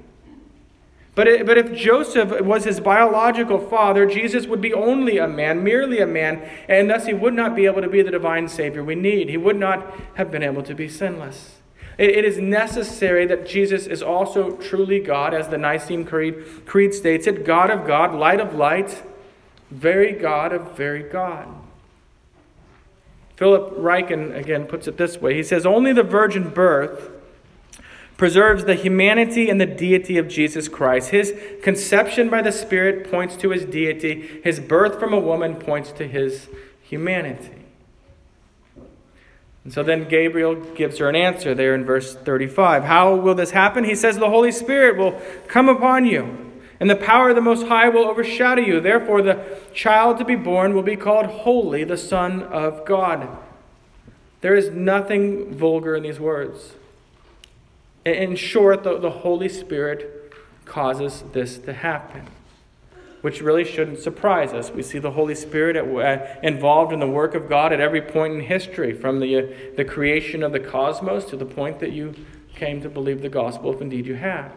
But, 1.15 1.29
it, 1.29 1.47
but 1.47 1.59
if 1.59 1.75
Joseph 1.75 2.41
was 2.41 2.65
his 2.65 2.81
biological 2.81 3.59
father, 3.59 4.07
Jesus 4.07 4.47
would 4.47 4.61
be 4.61 4.73
only 4.73 5.19
a 5.19 5.29
man, 5.29 5.63
merely 5.63 6.01
a 6.01 6.07
man, 6.07 6.49
and 6.69 6.89
thus 6.89 7.07
he 7.07 7.13
would 7.13 7.35
not 7.35 7.55
be 7.55 7.67
able 7.67 7.83
to 7.83 7.89
be 7.89 8.03
the 8.03 8.11
divine 8.11 8.49
Savior 8.49 8.83
we 8.83 8.95
need. 8.95 9.29
He 9.29 9.37
would 9.37 9.57
not 9.57 9.95
have 10.15 10.31
been 10.31 10.43
able 10.43 10.63
to 10.63 10.75
be 10.75 10.89
sinless. 10.89 11.58
It 11.99 12.25
is 12.25 12.39
necessary 12.39 13.27
that 13.27 13.45
Jesus 13.45 13.89
is 13.89 14.03
also 14.03 14.53
truly 14.53 15.01
God, 15.01 15.35
as 15.35 15.49
the 15.49 15.59
Nicene 15.59 16.05
Creed, 16.05 16.65
Creed 16.65 16.95
states 16.95 17.27
it 17.27 17.45
God 17.45 17.71
of 17.71 17.87
God, 17.87 18.15
light 18.15 18.41
of 18.41 18.55
light, 18.55 19.03
very 19.73 20.13
God 20.13 20.53
of 20.53 20.77
very 20.77 21.03
God. 21.03 21.49
Philip 23.35 23.77
Ryken 23.77 24.37
again 24.37 24.67
puts 24.67 24.87
it 24.87 24.97
this 24.97 25.19
way 25.19 25.35
He 25.35 25.43
says, 25.43 25.67
Only 25.67 25.93
the 25.93 26.05
virgin 26.05 26.51
birth 26.51 27.11
preserves 28.17 28.65
the 28.65 28.75
humanity 28.75 29.49
and 29.49 29.61
the 29.61 29.67
deity 29.67 30.19
of 30.19 30.29
Jesus 30.29 30.69
Christ. 30.69 31.11
His 31.11 31.33
conception 31.63 32.29
by 32.29 32.43
the 32.43 32.53
Spirit 32.53 33.11
points 33.11 33.37
to 33.37 33.51
his 33.51 33.65
deity, 33.65 34.41
his 34.43 34.61
birth 34.61 34.99
from 34.99 35.13
a 35.13 35.21
woman 35.21 35.55
points 35.55 35.93
to 35.93 36.07
his 36.07 36.49
humanity. 36.83 37.58
And 39.69 39.73
so 39.75 39.83
then 39.83 40.09
Gabriel 40.09 40.55
gives 40.55 40.97
her 40.97 41.11
an 41.11 41.15
answer 41.15 41.55
there 41.55 41.75
in 41.75 41.85
verse 41.85 42.15
35. 42.15 42.85
How 42.85 43.15
will 43.15 43.35
this 43.35 43.51
happen? 43.51 43.85
He 43.85 43.95
says, 43.95 44.17
The 44.17 44.31
Holy 44.31 44.51
Spirit 44.51 44.97
will 44.97 45.21
come 45.47 45.69
upon 45.69 46.07
you, 46.07 46.55
and 46.81 46.89
the 46.89 46.97
power 46.97 47.29
of 47.29 47.35
the 47.35 47.43
Most 47.43 47.67
High 47.67 47.91
will 47.91 48.07
overshadow 48.07 48.63
you. 48.63 48.81
Therefore, 48.81 49.21
the 49.21 49.45
child 49.75 50.17
to 50.21 50.25
be 50.25 50.37
born 50.37 50.73
will 50.73 50.83
be 50.83 50.97
called 50.97 51.27
Holy, 51.27 51.85
the 51.85 51.99
Son 51.99 52.45
of 52.45 52.87
God. 52.87 53.29
There 54.41 54.57
is 54.57 54.71
nothing 54.71 55.53
vulgar 55.53 55.95
in 55.95 56.03
these 56.03 56.19
words. 56.19 56.73
In 58.07 58.37
short, 58.37 58.85
the, 58.85 58.99
the 58.99 59.11
Holy 59.11 59.51
Spirit 59.51 60.33
causes 60.65 61.25
this 61.35 61.59
to 61.59 61.75
happen 61.75 62.27
which 63.21 63.41
really 63.41 63.65
shouldn't 63.65 63.99
surprise 63.99 64.53
us. 64.53 64.71
We 64.71 64.83
see 64.83 64.99
the 64.99 65.11
Holy 65.11 65.35
Spirit 65.35 65.77
at, 65.77 65.85
uh, 65.85 66.41
involved 66.43 66.93
in 66.93 67.01
the 67.01 67.09
work 67.09 67.35
of 67.35 67.49
God 67.49 67.73
at 67.73 67.81
every 67.81 68.03
point 68.03 68.35
in 68.35 68.41
history, 68.41 68.93
from 68.93 69.21
the, 69.21 69.37
uh, 69.37 69.47
the 69.77 69.85
creation 69.85 70.43
of 70.43 70.53
the 70.53 70.61
cosmos 70.61 71.25
to 71.27 71.37
the 71.37 71.47
point 71.47 71.81
that 71.81 71.93
you 71.93 72.15
came 72.55 72.81
to 72.83 72.89
believe 72.89 73.23
the 73.23 73.29
gospel, 73.29 73.73
if 73.73 73.81
indeed 73.81 74.07
you 74.07 74.15
have. 74.15 74.53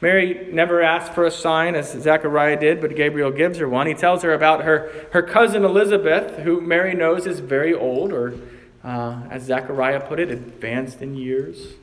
Mary 0.00 0.48
never 0.52 0.82
asked 0.82 1.12
for 1.12 1.24
a 1.24 1.30
sign 1.30 1.74
as 1.74 1.92
Zechariah 1.92 2.60
did, 2.60 2.80
but 2.80 2.94
Gabriel 2.94 3.30
gives 3.30 3.58
her 3.58 3.68
one. 3.68 3.86
He 3.86 3.94
tells 3.94 4.22
her 4.22 4.34
about 4.34 4.64
her, 4.64 5.08
her 5.12 5.22
cousin 5.22 5.64
Elizabeth, 5.64 6.40
who 6.40 6.60
Mary 6.60 6.94
knows 6.94 7.26
is 7.26 7.40
very 7.40 7.72
old, 7.72 8.12
or 8.12 8.34
uh, 8.82 9.22
as 9.30 9.44
Zechariah 9.44 10.00
put 10.00 10.20
it, 10.20 10.30
advanced 10.30 11.00
in 11.00 11.14
years. 11.14 11.74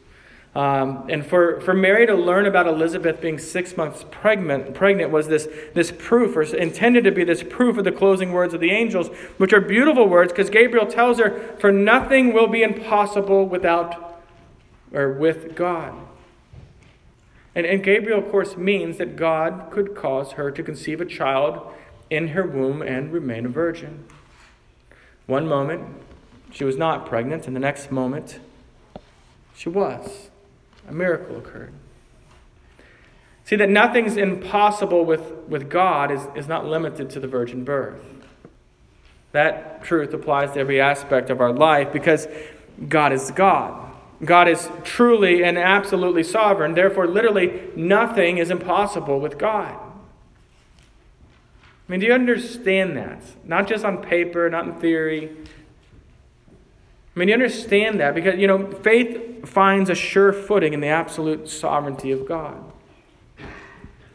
Um, 0.53 1.05
and 1.09 1.25
for, 1.25 1.61
for 1.61 1.73
Mary 1.73 2.05
to 2.05 2.13
learn 2.13 2.45
about 2.45 2.67
Elizabeth 2.67 3.21
being 3.21 3.39
six 3.39 3.77
months 3.77 4.03
pregnant, 4.11 4.73
pregnant 4.73 5.09
was 5.09 5.29
this, 5.29 5.47
this 5.73 5.93
proof, 5.97 6.35
or 6.35 6.41
intended 6.41 7.05
to 7.05 7.11
be 7.11 7.23
this 7.23 7.41
proof 7.41 7.77
of 7.77 7.85
the 7.85 7.91
closing 7.91 8.33
words 8.33 8.53
of 8.53 8.59
the 8.59 8.71
angels, 8.71 9.07
which 9.37 9.53
are 9.53 9.61
beautiful 9.61 10.09
words 10.09 10.33
because 10.33 10.49
Gabriel 10.49 10.85
tells 10.85 11.19
her, 11.19 11.55
For 11.59 11.71
nothing 11.71 12.33
will 12.33 12.47
be 12.47 12.63
impossible 12.63 13.45
without 13.45 14.21
or 14.91 15.13
with 15.13 15.55
God. 15.55 15.93
And, 17.55 17.65
and 17.65 17.81
Gabriel, 17.81 18.19
of 18.19 18.29
course, 18.29 18.57
means 18.57 18.97
that 18.97 19.15
God 19.15 19.69
could 19.71 19.95
cause 19.95 20.33
her 20.33 20.51
to 20.51 20.63
conceive 20.63 20.99
a 20.99 21.05
child 21.05 21.73
in 22.09 22.29
her 22.29 22.45
womb 22.45 22.81
and 22.81 23.13
remain 23.13 23.45
a 23.45 23.49
virgin. 23.49 24.03
One 25.27 25.47
moment, 25.47 25.85
she 26.51 26.65
was 26.65 26.75
not 26.75 27.05
pregnant, 27.05 27.47
and 27.47 27.55
the 27.55 27.61
next 27.61 27.89
moment, 27.89 28.39
she 29.55 29.69
was 29.69 30.30
a 30.91 30.93
miracle 30.93 31.37
occurred. 31.37 31.73
See, 33.45 33.55
that 33.55 33.69
nothing's 33.69 34.17
impossible 34.17 35.05
with, 35.05 35.31
with 35.47 35.69
God 35.69 36.11
is, 36.11 36.27
is 36.35 36.47
not 36.47 36.65
limited 36.65 37.09
to 37.11 37.19
the 37.19 37.27
virgin 37.27 37.63
birth. 37.63 38.03
That 39.31 39.83
truth 39.83 40.13
applies 40.13 40.51
to 40.51 40.59
every 40.59 40.81
aspect 40.81 41.29
of 41.29 41.39
our 41.39 41.53
life 41.53 41.91
because 41.91 42.27
God 42.87 43.13
is 43.13 43.31
God. 43.31 43.89
God 44.23 44.47
is 44.47 44.69
truly 44.83 45.43
and 45.43 45.57
absolutely 45.57 46.23
sovereign. 46.23 46.73
Therefore, 46.73 47.07
literally, 47.07 47.61
nothing 47.75 48.37
is 48.37 48.51
impossible 48.51 49.19
with 49.19 49.37
God. 49.37 49.75
I 51.87 51.91
mean, 51.91 52.01
do 52.01 52.05
you 52.05 52.13
understand 52.13 52.95
that? 52.97 53.23
Not 53.45 53.67
just 53.67 53.83
on 53.83 54.01
paper, 54.01 54.49
not 54.49 54.65
in 54.65 54.73
theory, 54.79 55.35
I 57.15 57.19
mean, 57.19 57.27
you 57.27 57.33
understand 57.33 57.99
that 57.99 58.15
because, 58.15 58.39
you 58.39 58.47
know, 58.47 58.71
faith 58.71 59.47
finds 59.47 59.89
a 59.89 59.95
sure 59.95 60.31
footing 60.31 60.73
in 60.73 60.79
the 60.79 60.87
absolute 60.87 61.49
sovereignty 61.49 62.11
of 62.11 62.25
God. 62.25 62.71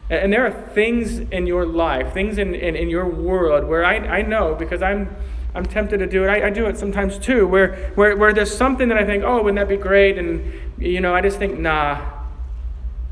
And 0.09 0.31
there 0.31 0.47
are 0.47 0.51
things 0.69 1.19
in 1.19 1.47
your 1.47 1.65
life, 1.65 2.13
things 2.13 2.37
in, 2.37 2.55
in, 2.55 2.75
in 2.75 2.89
your 2.89 3.05
world 3.05 3.67
where 3.67 3.83
I, 3.83 3.97
I 3.97 4.21
know 4.21 4.55
because 4.55 4.81
I'm, 4.81 5.15
I'm 5.53 5.65
tempted 5.65 5.97
to 5.97 6.07
do 6.07 6.23
it. 6.23 6.27
I, 6.27 6.47
I 6.47 6.49
do 6.49 6.65
it 6.67 6.77
sometimes 6.77 7.19
too, 7.19 7.45
where, 7.45 7.91
where, 7.95 8.15
where 8.15 8.33
there's 8.33 8.55
something 8.55 8.87
that 8.87 8.97
I 8.97 9.05
think, 9.05 9.23
oh, 9.23 9.43
wouldn't 9.43 9.57
that 9.57 9.67
be 9.67 9.77
great? 9.77 10.17
And, 10.17 10.53
you 10.77 11.01
know, 11.01 11.13
I 11.13 11.21
just 11.21 11.37
think, 11.37 11.59
nah, 11.59 12.09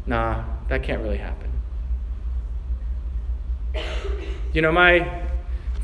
nah, 0.05 0.45
that 0.69 0.83
can't 0.83 1.01
really 1.01 1.17
happen. 1.17 1.51
You 4.53 4.61
know, 4.61 4.71
my 4.71 5.24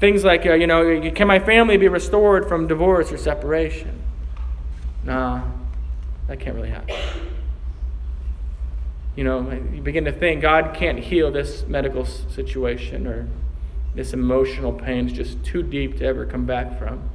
things 0.01 0.23
like, 0.23 0.45
uh, 0.45 0.53
you 0.53 0.67
know, 0.67 1.11
can 1.11 1.27
my 1.27 1.39
family 1.39 1.77
be 1.77 1.87
restored 1.87 2.49
from 2.49 2.67
divorce 2.67 3.11
or 3.11 3.17
separation? 3.17 4.01
Nah, 5.03 5.43
that 6.27 6.39
can't 6.39 6.55
really 6.55 6.71
happen. 6.71 6.95
You 9.15 9.23
know, 9.23 9.51
you 9.73 9.81
begin 9.81 10.05
to 10.05 10.11
think 10.11 10.41
God 10.41 10.73
can't 10.73 10.99
heal 10.99 11.31
this 11.31 11.65
medical 11.67 12.05
situation 12.05 13.05
or 13.05 13.27
this 13.93 14.13
emotional 14.13 14.73
pain 14.73 15.07
is 15.07 15.13
just 15.13 15.43
too 15.43 15.61
deep 15.61 15.97
to 15.97 16.05
ever 16.05 16.25
come 16.25 16.45
back 16.45 16.79
from. 16.79 17.09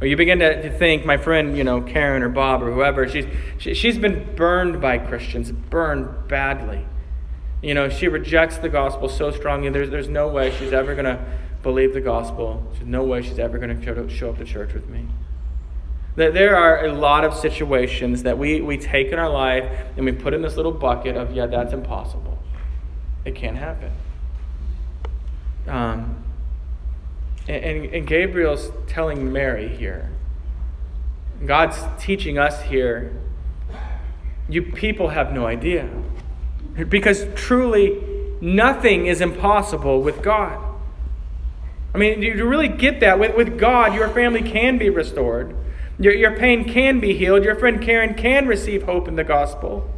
Or 0.00 0.08
you 0.08 0.16
begin 0.16 0.40
to, 0.40 0.62
to 0.62 0.76
think, 0.76 1.06
my 1.06 1.16
friend, 1.16 1.56
you 1.56 1.62
know, 1.62 1.80
Karen 1.80 2.22
or 2.22 2.28
Bob 2.28 2.62
or 2.62 2.72
whoever, 2.72 3.08
she's, 3.08 3.26
she, 3.58 3.74
she's 3.74 3.98
been 3.98 4.34
burned 4.34 4.80
by 4.80 4.98
Christians, 4.98 5.52
burned 5.52 6.26
badly. 6.26 6.86
You 7.62 7.74
know, 7.74 7.88
she 7.88 8.08
rejects 8.08 8.58
the 8.58 8.68
gospel 8.68 9.08
so 9.08 9.30
strongly, 9.30 9.68
there's, 9.70 9.90
there's 9.90 10.08
no 10.08 10.26
way 10.26 10.50
she's 10.58 10.72
ever 10.72 10.94
going 10.94 11.04
to 11.04 11.24
believe 11.64 11.94
the 11.94 12.00
gospel. 12.00 12.62
There's 12.74 12.86
no 12.86 13.02
way 13.02 13.22
she's 13.22 13.40
ever 13.40 13.58
going 13.58 13.80
to 13.80 14.08
show 14.08 14.30
up 14.30 14.38
to 14.38 14.44
church 14.44 14.72
with 14.72 14.88
me. 14.88 15.06
That 16.14 16.32
There 16.32 16.54
are 16.56 16.86
a 16.86 16.92
lot 16.92 17.24
of 17.24 17.34
situations 17.34 18.22
that 18.22 18.38
we, 18.38 18.60
we 18.60 18.78
take 18.78 19.08
in 19.08 19.18
our 19.18 19.30
life 19.30 19.64
and 19.96 20.06
we 20.06 20.12
put 20.12 20.32
in 20.32 20.42
this 20.42 20.56
little 20.56 20.70
bucket 20.70 21.16
of, 21.16 21.32
yeah, 21.32 21.46
that's 21.46 21.72
impossible. 21.72 22.38
It 23.24 23.34
can't 23.34 23.56
happen. 23.56 23.90
Um, 25.66 26.22
and, 27.48 27.86
and 27.86 28.06
Gabriel's 28.06 28.70
telling 28.86 29.32
Mary 29.32 29.68
here, 29.68 30.10
God's 31.44 31.78
teaching 31.98 32.38
us 32.38 32.62
here, 32.62 33.20
you 34.48 34.62
people 34.62 35.08
have 35.08 35.32
no 35.32 35.46
idea. 35.46 35.88
Because 36.88 37.26
truly, 37.34 38.00
nothing 38.40 39.06
is 39.06 39.20
impossible 39.20 40.00
with 40.02 40.22
God. 40.22 40.63
I 41.94 41.98
mean, 41.98 42.22
you 42.22 42.44
really 42.44 42.68
get 42.68 43.00
that. 43.00 43.20
With, 43.20 43.36
with 43.36 43.56
God, 43.56 43.94
your 43.94 44.08
family 44.08 44.42
can 44.42 44.78
be 44.78 44.90
restored, 44.90 45.54
your, 45.98 46.12
your 46.12 46.36
pain 46.36 46.64
can 46.64 46.98
be 46.98 47.16
healed, 47.16 47.44
your 47.44 47.54
friend 47.54 47.80
Karen 47.80 48.14
can 48.14 48.48
receive 48.48 48.82
hope 48.82 49.06
in 49.06 49.14
the 49.14 49.24
gospel. 49.24 49.88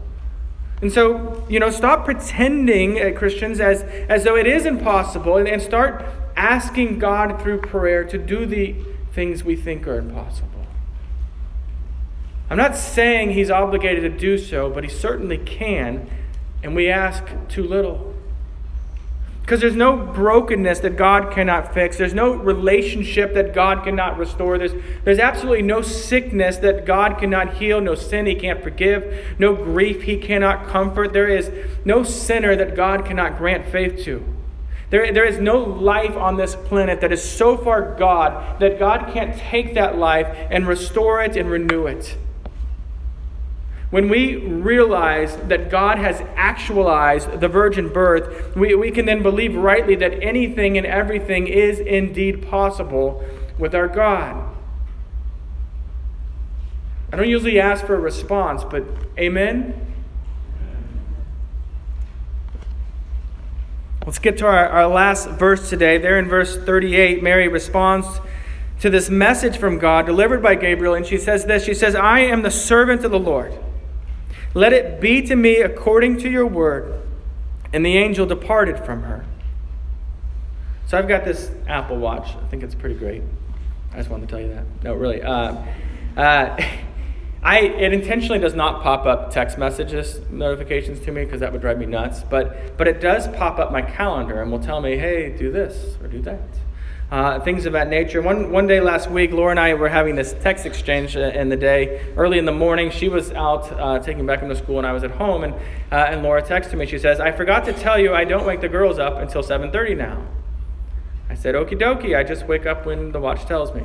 And 0.83 0.93
so, 0.93 1.47
you 1.49 1.59
know, 1.59 1.71
stop 1.71 2.05
pretending, 2.05 3.01
uh, 3.01 3.19
Christians, 3.19 3.61
as, 3.61 3.83
as 4.11 4.25
though 4.25 4.37
it 4.37 4.47
is 4.47 4.67
impossible 4.67 5.39
and, 5.39 5.49
and 5.49 5.63
start 5.63 6.05
asking 6.37 6.99
God 6.99 7.41
through 7.41 7.63
prayer 7.63 8.05
to 8.05 8.19
do 8.19 8.45
the 8.45 8.77
things 9.13 9.43
we 9.43 9.57
think 9.57 9.89
are 9.89 9.97
impossible. 9.97 10.67
I'm 12.51 12.59
not 12.59 12.77
saying 12.77 13.33
he's 13.33 13.51
obligated 13.51 14.03
to 14.03 14.19
do 14.19 14.37
so, 14.37 14.69
but 14.69 14.85
he 14.85 14.91
certainly 14.91 15.39
can, 15.39 16.11
and 16.63 16.77
we 16.77 16.91
ask 16.91 17.25
too 17.49 17.63
little. 17.63 18.15
Because 19.47 19.61
there's 19.61 19.77
no 19.77 19.97
brokenness 19.97 20.81
that 20.81 20.97
God 20.97 21.33
cannot 21.33 21.73
fix. 21.73 21.97
There's 21.97 22.13
no 22.13 22.35
relationship 22.35 23.33
that 23.35 23.55
God 23.55 23.85
cannot 23.85 24.19
restore. 24.19 24.59
There's, 24.59 24.73
there's 25.05 25.21
absolutely 25.21 25.63
no 25.63 25.83
sickness 25.83 26.57
that 26.57 26.85
God 26.85 27.17
cannot 27.17 27.55
heal, 27.55 27.81
no 27.81 27.95
sin 27.95 28.27
He 28.27 28.35
can't 28.35 28.61
forgive, 28.61 29.37
no 29.39 29.55
grief 29.55 30.03
He 30.03 30.17
cannot 30.17 30.67
comfort. 30.67 31.13
There 31.13 31.29
is 31.29 31.53
no 31.85 32.03
sinner 32.03 32.57
that 32.57 32.75
God 32.75 33.07
cannot 33.07 33.39
grant 33.39 33.71
faith 33.71 34.03
to. 34.07 34.25
There, 34.91 35.13
there 35.13 35.25
is 35.25 35.39
no 35.39 35.59
life 35.61 36.17
on 36.17 36.37
this 36.37 36.57
planet 36.57 37.01
that 37.01 37.13
is 37.13 37.23
so 37.23 37.57
far 37.57 37.95
God 37.97 38.59
that 38.59 38.81
God 38.81 39.13
can't 39.13 39.37
take 39.37 39.75
that 39.75 39.97
life 39.97 40.27
and 40.51 40.67
restore 40.67 41.23
it 41.23 41.37
and 41.37 41.49
renew 41.49 41.87
it. 41.87 42.19
When 43.97 44.11
we 44.11 44.37
realize 44.37 45.35
that 45.49 45.71
God 45.71 45.97
has 45.97 46.21
actualized 46.37 47.41
the 47.41 47.49
virgin 47.49 47.91
birth, 47.91 48.55
we, 48.55 48.75
we 48.75 48.91
can 48.91 49.07
then 49.07 49.23
believe 49.23 49.57
rightly 49.57 49.95
that 49.97 50.23
anything 50.23 50.77
and 50.77 50.87
everything 50.87 51.47
is 51.47 51.81
indeed 51.81 52.47
possible 52.47 53.25
with 53.59 53.75
our 53.75 53.89
God. 53.89 54.55
I 57.11 57.17
don't 57.17 57.27
usually 57.27 57.59
ask 57.59 57.87
for 57.87 57.95
a 57.95 57.99
response, 57.99 58.65
but 58.65 58.85
amen? 59.19 59.95
Let's 64.05 64.19
get 64.19 64.37
to 64.37 64.47
our, 64.47 64.69
our 64.69 64.89
last 64.89 65.27
verse 65.27 65.71
today. 65.71 65.97
There 65.97 66.19
in 66.19 66.29
verse 66.29 66.55
38, 66.55 67.23
Mary 67.23 67.49
responds 67.49 68.21
to 68.81 68.91
this 68.91 69.09
message 69.09 69.57
from 69.57 69.79
God 69.79 70.05
delivered 70.05 70.43
by 70.43 70.55
Gabriel, 70.55 70.93
and 70.93 71.07
she 71.07 71.17
says 71.17 71.47
this 71.47 71.65
She 71.65 71.73
says, 71.73 71.95
I 71.95 72.21
am 72.21 72.43
the 72.43 72.51
servant 72.51 73.03
of 73.03 73.11
the 73.11 73.19
Lord. 73.19 73.59
Let 74.57 74.73
it 74.73 75.03
be 75.03 75.21
to 75.21 75.37
me 75.37 75.57
according 75.57 76.17
to 76.21 76.31
your 76.31 76.47
word. 76.47 77.03
And 77.75 77.85
the 77.85 77.99
angel 77.99 78.25
departed 78.25 78.79
from 78.87 79.03
her. 79.03 79.27
So 80.87 80.97
I've 80.97 81.07
got 81.07 81.27
this 81.27 81.51
Apple 81.69 81.99
Watch. 81.99 82.29
I 82.29 82.47
think 82.47 82.63
it's 82.63 82.75
pretty 82.75 82.95
great. 82.95 83.23
I 83.93 83.99
just 83.99 84.09
wanted 84.09 84.31
to 84.31 84.35
tell 84.35 84.41
you 84.41 84.55
that. 84.55 84.65
No, 84.83 84.95
really. 84.95 85.21
Uh, 85.21 85.63
uh, 86.17 86.59
I, 87.43 87.59
it 87.59 87.93
intentionally 87.93 88.39
does 88.39 88.55
not 88.55 88.83
pop 88.83 89.05
up 89.05 89.31
text 89.31 89.59
messages 89.59 90.21
notifications 90.31 91.01
to 91.01 91.13
me 91.13 91.27
because 91.27 91.41
that 91.41 91.53
would 91.53 91.61
drive 91.61 91.77
me 91.77 91.85
nuts. 91.85 92.23
But, 92.23 92.79
but 92.79 92.89
it 92.89 92.99
does 92.99 93.29
pop 93.37 93.59
up 93.59 93.71
my 93.71 93.83
calendar 93.83 94.41
and 94.41 94.51
will 94.51 94.59
tell 94.59 94.81
me, 94.81 94.97
hey, 94.97 95.37
do 95.37 95.53
this 95.53 95.97
or 96.01 96.09
do 96.09 96.23
that 96.23 96.41
uh, 97.11 97.41
things 97.41 97.67
of 97.67 97.73
that 97.73 97.89
nature. 97.89 98.21
One, 98.21 98.51
one 98.51 98.67
day 98.67 98.81
last 98.81 99.11
week, 99.11 99.31
Laura 99.31 99.51
and 99.51 99.61
I 99.61 99.75
were 99.75 99.89
having 99.89 100.17
this 100.17 100.35
text 100.41 100.67
exchange 100.67 101.17
uh, 101.17 101.21
in 101.21 101.49
the 101.49 101.57
day. 101.57 102.13
Early 102.17 102.39
in 102.39 102.45
the 102.45 102.53
morning, 102.53 102.91
she 102.91 103.09
was 103.09 103.31
out 103.33 103.71
uh, 103.73 103.99
taking 104.01 104.25
Beckham 104.25 104.49
to 104.49 104.57
school, 104.57 104.79
and 104.79 104.87
I 104.87 104.93
was 104.93 105.05
at 105.05 105.13
home. 105.13 105.45
And, 105.45 105.55
uh, 105.93 106.09
and 106.09 106.23
Laura 106.23 106.43
texted 106.43 106.75
me. 106.75 106.87
She 106.87 106.99
says, 106.99 107.21
I 107.21 107.31
forgot 107.31 107.65
to 107.67 107.73
tell 107.73 107.99
you 107.99 108.15
I 108.15 108.25
don't 108.25 108.45
wake 108.45 108.61
the 108.61 108.69
girls 108.69 108.99
up 108.99 109.19
until 109.19 109.43
7.30 109.43 109.97
now. 109.97 110.23
I 111.31 111.35
said, 111.35 111.55
okie 111.55 111.79
dokie, 111.79 112.17
I 112.17 112.25
just 112.25 112.47
wake 112.47 112.67
up 112.67 112.87
when 112.87 113.13
the 113.13 113.21
watch 113.21 113.45
tells 113.47 113.75
me. 113.75 113.85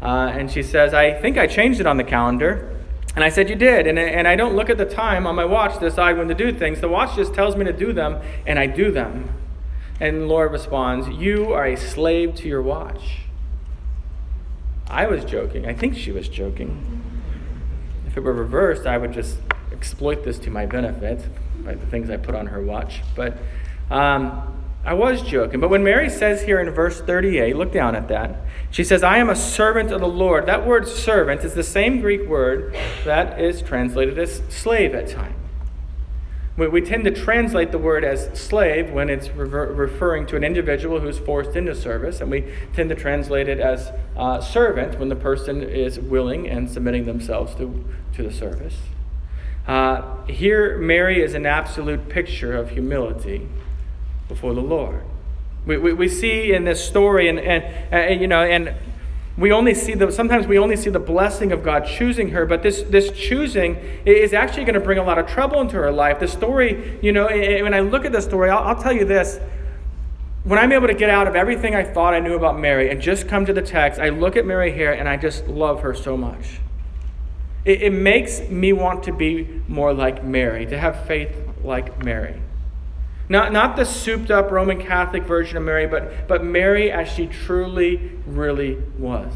Uh, 0.00 0.32
and 0.32 0.50
she 0.50 0.62
says, 0.62 0.94
I 0.94 1.12
think 1.12 1.36
I 1.36 1.46
changed 1.46 1.80
it 1.80 1.86
on 1.86 1.96
the 1.96 2.04
calendar. 2.04 2.74
And 3.16 3.24
I 3.24 3.30
said, 3.30 3.48
You 3.50 3.56
did. 3.56 3.88
And, 3.88 3.98
and 3.98 4.28
I 4.28 4.36
don't 4.36 4.54
look 4.54 4.70
at 4.70 4.78
the 4.78 4.84
time 4.84 5.26
on 5.26 5.34
my 5.34 5.44
watch 5.44 5.74
to 5.74 5.80
decide 5.80 6.16
when 6.16 6.28
to 6.28 6.34
do 6.34 6.52
things. 6.52 6.80
The 6.80 6.88
watch 6.88 7.16
just 7.16 7.34
tells 7.34 7.56
me 7.56 7.64
to 7.64 7.72
do 7.72 7.92
them, 7.92 8.22
and 8.46 8.60
I 8.60 8.66
do 8.66 8.92
them. 8.92 9.34
And 10.00 10.28
Laura 10.28 10.48
responds, 10.48 11.08
You 11.08 11.52
are 11.52 11.66
a 11.66 11.76
slave 11.76 12.34
to 12.36 12.48
your 12.48 12.62
watch. 12.62 13.20
I 14.88 15.06
was 15.06 15.24
joking. 15.24 15.66
I 15.66 15.74
think 15.74 15.96
she 15.96 16.12
was 16.12 16.28
joking. 16.28 17.02
If 18.06 18.16
it 18.16 18.20
were 18.20 18.32
reversed, 18.32 18.86
I 18.86 18.96
would 18.96 19.12
just 19.12 19.38
exploit 19.72 20.24
this 20.24 20.38
to 20.40 20.50
my 20.50 20.66
benefit 20.66 21.24
by 21.64 21.74
the 21.74 21.86
things 21.86 22.10
I 22.10 22.16
put 22.16 22.34
on 22.34 22.46
her 22.46 22.62
watch. 22.62 23.02
But 23.14 23.36
um, 23.90 24.64
I 24.84 24.94
was 24.94 25.22
joking. 25.22 25.60
But 25.60 25.68
when 25.68 25.84
Mary 25.84 26.08
says 26.08 26.42
here 26.42 26.60
in 26.60 26.70
verse 26.70 27.00
38, 27.00 27.56
look 27.56 27.72
down 27.72 27.94
at 27.94 28.08
that. 28.08 28.40
She 28.70 28.84
says, 28.84 29.02
I 29.02 29.18
am 29.18 29.28
a 29.28 29.36
servant 29.36 29.90
of 29.90 30.00
the 30.00 30.08
Lord. 30.08 30.46
That 30.46 30.66
word 30.66 30.88
servant 30.88 31.44
is 31.44 31.54
the 31.54 31.62
same 31.62 32.00
Greek 32.00 32.26
word 32.26 32.74
that 33.04 33.40
is 33.40 33.60
translated 33.60 34.18
as 34.18 34.42
slave 34.48 34.94
at 34.94 35.08
times. 35.08 35.34
We, 36.58 36.80
tend 36.80 37.04
to 37.04 37.12
translate 37.12 37.70
the 37.70 37.78
word 37.78 38.02
as 38.02 38.36
slave 38.36 38.90
when 38.90 39.08
it's 39.08 39.28
rever- 39.28 39.72
referring 39.72 40.26
to 40.26 40.36
an 40.36 40.42
individual 40.42 40.98
who's 40.98 41.16
forced 41.16 41.54
into 41.54 41.72
service, 41.72 42.20
and 42.20 42.32
we 42.32 42.52
tend 42.74 42.90
to 42.90 42.96
translate 42.96 43.48
it 43.48 43.60
as 43.60 43.92
uh, 44.16 44.40
servant 44.40 44.98
when 44.98 45.08
the 45.08 45.14
person 45.14 45.62
is 45.62 46.00
willing 46.00 46.48
and 46.48 46.68
submitting 46.68 47.06
themselves 47.06 47.54
to, 47.54 47.84
to 48.14 48.24
the 48.24 48.32
service. 48.32 48.74
Uh, 49.68 50.24
here, 50.24 50.78
Mary 50.78 51.22
is 51.22 51.34
an 51.34 51.46
absolute 51.46 52.08
picture 52.08 52.56
of 52.56 52.70
humility 52.70 53.48
before 54.26 54.52
the 54.52 54.60
Lord. 54.60 55.04
We, 55.64 55.76
we, 55.76 55.92
we 55.92 56.08
see 56.08 56.52
in 56.52 56.64
this 56.64 56.84
story, 56.84 57.28
and, 57.28 57.38
and, 57.38 57.62
and 57.92 58.20
you 58.20 58.26
know, 58.26 58.42
and 58.42 58.74
we 59.38 59.52
only 59.52 59.72
see 59.72 59.94
the 59.94 60.10
sometimes 60.10 60.48
we 60.48 60.58
only 60.58 60.76
see 60.76 60.90
the 60.90 60.98
blessing 60.98 61.52
of 61.52 61.62
God 61.62 61.86
choosing 61.86 62.30
her, 62.30 62.44
but 62.44 62.62
this 62.62 62.82
this 62.82 63.12
choosing 63.12 63.76
is 64.04 64.32
actually 64.34 64.64
going 64.64 64.74
to 64.74 64.80
bring 64.80 64.98
a 64.98 65.04
lot 65.04 65.16
of 65.16 65.28
trouble 65.28 65.60
into 65.60 65.76
her 65.76 65.92
life. 65.92 66.18
The 66.18 66.26
story, 66.26 66.98
you 67.02 67.12
know, 67.12 67.26
when 67.26 67.72
I 67.72 67.80
look 67.80 68.04
at 68.04 68.10
the 68.10 68.20
story, 68.20 68.50
I'll, 68.50 68.64
I'll 68.64 68.82
tell 68.82 68.92
you 68.92 69.04
this. 69.04 69.38
When 70.42 70.58
I'm 70.58 70.72
able 70.72 70.88
to 70.88 70.94
get 70.94 71.10
out 71.10 71.28
of 71.28 71.36
everything 71.36 71.74
I 71.74 71.84
thought 71.84 72.14
I 72.14 72.20
knew 72.20 72.34
about 72.34 72.58
Mary 72.58 72.90
and 72.90 73.00
just 73.00 73.28
come 73.28 73.46
to 73.46 73.52
the 73.52 73.62
text, 73.62 74.00
I 74.00 74.08
look 74.08 74.36
at 74.36 74.44
Mary 74.44 74.72
here 74.72 74.92
and 74.92 75.08
I 75.08 75.16
just 75.16 75.46
love 75.46 75.82
her 75.82 75.94
so 75.94 76.16
much. 76.16 76.58
It, 77.64 77.82
it 77.82 77.92
makes 77.92 78.40
me 78.48 78.72
want 78.72 79.04
to 79.04 79.12
be 79.12 79.62
more 79.68 79.92
like 79.92 80.24
Mary, 80.24 80.66
to 80.66 80.78
have 80.78 81.06
faith 81.06 81.36
like 81.62 82.02
Mary. 82.02 82.40
Not, 83.28 83.52
not 83.52 83.76
the 83.76 83.84
souped 83.84 84.30
up 84.30 84.50
Roman 84.50 84.80
Catholic 84.80 85.24
version 85.24 85.56
of 85.56 85.62
Mary, 85.62 85.86
but, 85.86 86.26
but 86.26 86.42
Mary 86.42 86.90
as 86.90 87.08
she 87.08 87.26
truly, 87.26 88.12
really 88.26 88.76
was. 88.98 89.32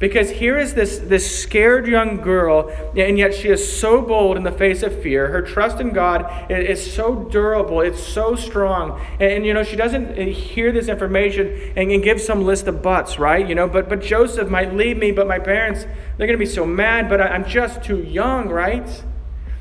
Because 0.00 0.30
here 0.30 0.56
is 0.58 0.72
this, 0.72 0.98
this 0.98 1.42
scared 1.42 1.86
young 1.86 2.22
girl, 2.22 2.70
and 2.96 3.18
yet 3.18 3.34
she 3.34 3.48
is 3.48 3.78
so 3.78 4.00
bold 4.00 4.38
in 4.38 4.44
the 4.44 4.52
face 4.52 4.82
of 4.82 5.02
fear. 5.02 5.28
Her 5.28 5.42
trust 5.42 5.78
in 5.78 5.90
God 5.90 6.50
is 6.50 6.94
so 6.94 7.24
durable, 7.24 7.82
it's 7.82 8.02
so 8.02 8.34
strong. 8.34 8.98
And, 9.20 9.30
and 9.30 9.46
you 9.46 9.52
know, 9.52 9.62
she 9.62 9.76
doesn't 9.76 10.18
uh, 10.18 10.32
hear 10.32 10.72
this 10.72 10.88
information 10.88 11.72
and, 11.76 11.90
and 11.90 12.02
give 12.02 12.18
some 12.18 12.44
list 12.44 12.66
of 12.66 12.80
buts, 12.80 13.18
right? 13.18 13.46
You 13.46 13.54
know, 13.54 13.68
but, 13.68 13.90
but 13.90 14.00
Joseph 14.00 14.48
might 14.48 14.74
leave 14.74 14.96
me, 14.96 15.12
but 15.12 15.26
my 15.26 15.38
parents, 15.38 15.82
they're 16.16 16.26
going 16.26 16.38
to 16.38 16.38
be 16.38 16.46
so 16.46 16.64
mad, 16.64 17.10
but 17.10 17.20
I, 17.20 17.26
I'm 17.26 17.46
just 17.46 17.84
too 17.84 18.02
young, 18.02 18.48
right? 18.48 19.04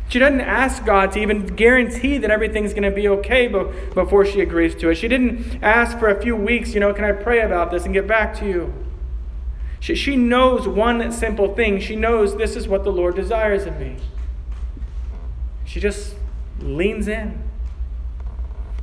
She 0.10 0.17
doesn't 0.17 0.41
ask 0.41 0.84
God 0.86 1.12
to 1.12 1.19
even 1.19 1.45
guarantee 1.45 2.17
that 2.17 2.32
everything's 2.32 2.74
going 2.74 2.84
to 2.84 2.91
be 2.91 3.08
okay 3.08 3.48
before 3.48 4.26
she 4.26 4.41
agrees 4.41 4.74
to 4.76 4.89
it. 4.89 4.95
She 4.95 5.08
didn't 5.08 5.63
ask 5.63 6.00
for 6.00 6.10
a 6.10 6.19
few 6.19 6.36
weeks, 6.36 6.74
you 6.74 6.80
know, 6.80 6.91
can 6.93 7.06
I 7.06 7.12
pray 7.12 7.41
about 7.41 7.69
this 7.69 7.86
and 7.86 7.93
get 7.93 8.08
back 8.08 8.36
to 8.39 8.48
you? 8.48 8.74
She, 9.80 9.93
she 9.93 10.15
knows 10.15 10.67
one 10.67 11.12
simple 11.12 11.54
thing. 11.54 11.80
She 11.80 11.95
knows 11.95 12.36
this 12.36 12.56
is 12.56 12.67
what 12.67 12.84
the 12.84 12.91
Lord 12.91 13.15
desires 13.15 13.65
of 13.65 13.80
me. 13.80 13.98
She 15.63 15.80
just 15.80 16.15
leans 16.60 17.08
in. 17.08 17.43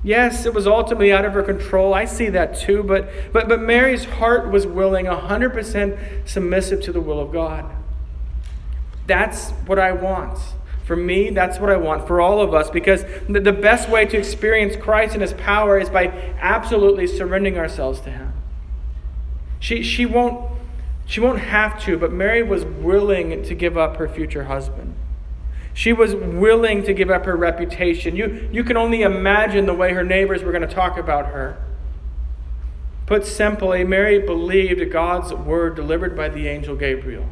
Yes, 0.05 0.47
it 0.47 0.55
was 0.55 0.69
ultimately 0.69 1.13
out 1.13 1.25
of 1.25 1.33
her 1.33 1.43
control. 1.43 1.93
I 1.93 2.05
see 2.05 2.29
that 2.29 2.57
too. 2.57 2.85
But, 2.85 3.11
but, 3.33 3.49
but 3.49 3.61
Mary's 3.61 4.05
heart 4.05 4.53
was 4.53 4.65
willing, 4.65 5.07
100% 5.07 6.29
submissive 6.29 6.81
to 6.83 6.93
the 6.93 7.01
will 7.01 7.19
of 7.19 7.33
God. 7.33 7.65
That's 9.09 9.51
what 9.67 9.81
I 9.81 9.91
want. 9.91 10.39
For 10.87 10.95
me, 10.95 11.31
that's 11.31 11.59
what 11.59 11.69
I 11.69 11.77
want 11.77 12.07
for 12.07 12.21
all 12.21 12.41
of 12.41 12.55
us 12.55 12.71
because 12.71 13.05
the 13.29 13.53
best 13.53 13.89
way 13.89 14.07
to 14.07 14.17
experience 14.17 14.77
Christ 14.77 15.15
and 15.15 15.21
his 15.21 15.33
power 15.33 15.81
is 15.81 15.91
by 15.91 16.07
absolutely 16.39 17.09
surrendering 17.09 17.59
ourselves 17.59 18.01
to 18.03 18.11
him. 18.11 18.33
She, 19.59 19.83
she, 19.83 20.07
won't, 20.07 20.49
she 21.05 21.19
won't 21.19 21.41
have 21.41 21.83
to, 21.87 21.99
but 21.99 22.13
Mary 22.13 22.45
was 22.45 22.65
willing 22.65 23.43
to 23.43 23.55
give 23.57 23.77
up 23.77 23.97
her 23.97 24.09
future 24.09 24.45
husband. 24.45 24.95
She 25.75 25.93
was 25.93 26.15
willing 26.15 26.85
to 26.85 26.95
give 26.95 27.11
up 27.11 27.25
her 27.25 27.37
reputation. 27.37 28.15
You, 28.15 28.49
you 28.53 28.63
can 28.63 28.77
only 28.77 29.03
imagine 29.03 29.67
the 29.67 29.75
way 29.75 29.93
her 29.93 30.05
neighbors 30.05 30.45
were 30.45 30.53
going 30.53 30.67
to 30.67 30.73
talk 30.73 30.97
about 30.97 31.27
her. 31.27 31.61
Put 33.07 33.27
simply, 33.27 33.83
Mary 33.83 34.21
believed 34.21 34.89
God's 34.93 35.35
word 35.35 35.75
delivered 35.75 36.17
by 36.17 36.29
the 36.29 36.47
angel 36.47 36.77
Gabriel. 36.77 37.27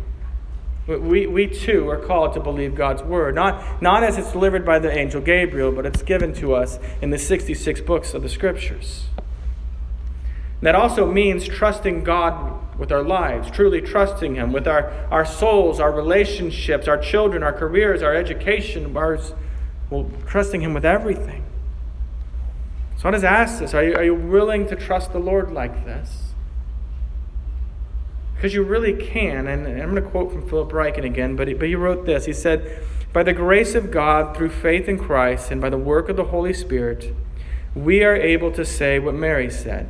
We, 0.87 1.27
we 1.27 1.47
too 1.47 1.89
are 1.89 1.99
called 1.99 2.35
to 2.35 2.41
believe 2.41 2.75
God's 2.75 3.03
word, 3.03 3.35
not, 3.35 3.81
not 3.81 4.05
as 4.05 4.19
it's 4.19 4.33
delivered 4.33 4.67
by 4.67 4.79
the 4.79 4.91
angel 4.91 5.23
Gabriel, 5.23 5.73
but 5.73 5.87
it's 5.87 6.03
given 6.03 6.35
to 6.35 6.55
us 6.55 6.79
in 7.01 7.09
the 7.11 7.19
66 7.19 7.81
books 7.81 8.13
of 8.13 8.23
the 8.23 8.29
scriptures. 8.29 9.07
And 10.61 10.67
that 10.67 10.75
also 10.75 11.11
means 11.11 11.47
trusting 11.49 12.05
God 12.05 12.79
with 12.79 12.93
our 12.93 13.03
lives, 13.03 13.51
truly 13.51 13.81
trusting 13.81 14.35
Him 14.35 14.53
with 14.53 14.67
our, 14.67 14.91
our 15.11 15.25
souls, 15.25 15.81
our 15.81 15.93
relationships, 15.93 16.87
our 16.87 16.99
children, 16.99 17.43
our 17.43 17.53
careers, 17.53 18.03
our 18.03 18.15
education, 18.15 18.95
ours, 18.97 19.33
well, 19.89 20.11
trusting 20.27 20.61
Him 20.61 20.75
with 20.75 20.85
everything. 20.85 21.45
So 22.99 23.09
I 23.09 23.13
just 23.13 23.25
ask 23.25 23.59
this 23.59 23.75
are 23.75 23.85
you, 23.85 23.95
are 23.95 24.05
you 24.05 24.15
willing 24.15 24.67
to 24.69 24.77
trust 24.77 25.13
the 25.13 25.19
Lord 25.19 25.51
like 25.51 25.85
this? 25.85 26.24
Because 28.45 28.55
you 28.55 28.63
really 28.63 28.93
can. 28.93 29.47
And 29.47 29.67
I'm 29.67 29.93
going 29.93 29.95
to 29.95 30.03
quote 30.03 30.31
from 30.31 30.47
Philip 30.47 30.69
Ryken 30.69 31.03
again, 31.03 31.35
but 31.35 31.49
he, 31.49 31.55
but 31.55 31.67
he 31.67 31.75
wrote 31.75 32.05
this. 32.05 32.27
He 32.27 32.35
said, 32.35 32.85
By 33.11 33.23
the 33.23 33.33
grace 33.33 33.75
of 33.75 33.91
God, 33.91 34.37
through 34.37 34.51
faith 34.51 34.87
in 34.87 34.99
Christ, 34.99 35.51
and 35.51 35.63
by 35.63 35.71
the 35.71 35.79
work 35.79 36.11
of 36.11 36.17
the 36.17 36.25
Holy 36.25 36.53
Spirit, 36.53 37.15
we 37.75 38.05
are 38.05 38.15
able 38.15 38.53
to 38.53 38.63
say 38.63 38.99
what 38.99 39.15
Mary 39.15 39.51
said 39.51 39.89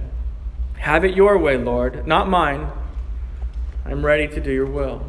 Have 0.76 1.04
it 1.04 1.16
your 1.16 1.36
way, 1.36 1.56
Lord, 1.56 2.06
not 2.06 2.28
mine. 2.28 2.70
I'm 3.84 4.06
ready 4.06 4.28
to 4.28 4.40
do 4.40 4.52
your 4.52 4.66
will. 4.66 5.04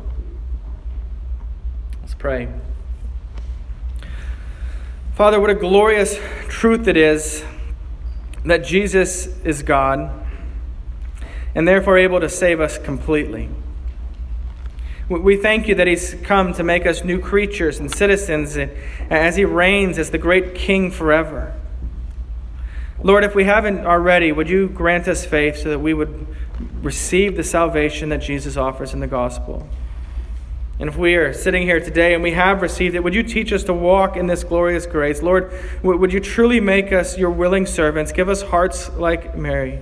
Let's 2.01 2.15
pray. 2.15 2.51
Father, 5.13 5.39
what 5.39 5.51
a 5.51 5.53
glorious 5.53 6.17
truth 6.47 6.87
it 6.87 6.97
is 6.97 7.45
that 8.43 8.65
Jesus 8.65 9.27
is 9.43 9.61
God 9.61 10.24
and 11.55 11.67
therefore 11.67 11.97
able 11.97 12.19
to 12.19 12.29
save 12.29 12.59
us 12.59 12.77
completely. 12.77 13.49
We 15.07 15.37
thank 15.37 15.67
you 15.67 15.75
that 15.75 15.87
He's 15.87 16.15
come 16.23 16.53
to 16.53 16.63
make 16.63 16.85
us 16.85 17.03
new 17.03 17.19
creatures 17.19 17.79
and 17.79 17.93
citizens 17.93 18.57
as 19.09 19.35
He 19.35 19.45
reigns 19.45 19.97
as 19.97 20.09
the 20.11 20.17
great 20.17 20.53
King 20.53 20.91
forever. 20.91 21.53
Lord, 23.01 23.23
if 23.23 23.35
we 23.35 23.43
haven't 23.43 23.85
already, 23.85 24.31
would 24.31 24.49
you 24.49 24.67
grant 24.67 25.07
us 25.07 25.23
faith 25.25 25.57
so 25.57 25.69
that 25.69 25.79
we 25.79 25.93
would 25.93 26.27
receive 26.81 27.35
the 27.35 27.43
salvation 27.43 28.09
that 28.09 28.17
Jesus 28.17 28.57
offers 28.57 28.93
in 28.93 28.99
the 28.99 29.07
gospel? 29.07 29.69
And 30.79 30.89
if 30.89 30.97
we 30.97 31.15
are 31.15 31.31
sitting 31.31 31.63
here 31.63 31.79
today 31.79 32.15
and 32.15 32.23
we 32.23 32.31
have 32.31 32.61
received 32.61 32.95
it, 32.95 33.03
would 33.03 33.15
you 33.15 33.23
teach 33.23 33.53
us 33.53 33.63
to 33.65 33.73
walk 33.73 34.17
in 34.17 34.27
this 34.27 34.43
glorious 34.43 34.85
grace? 34.85 35.21
Lord, 35.21 35.53
would 35.83 36.11
you 36.11 36.19
truly 36.19 36.59
make 36.59 36.91
us 36.91 37.17
your 37.17 37.29
willing 37.29 37.65
servants? 37.65 38.11
Give 38.11 38.27
us 38.27 38.41
hearts 38.41 38.89
like 38.93 39.37
Mary. 39.37 39.81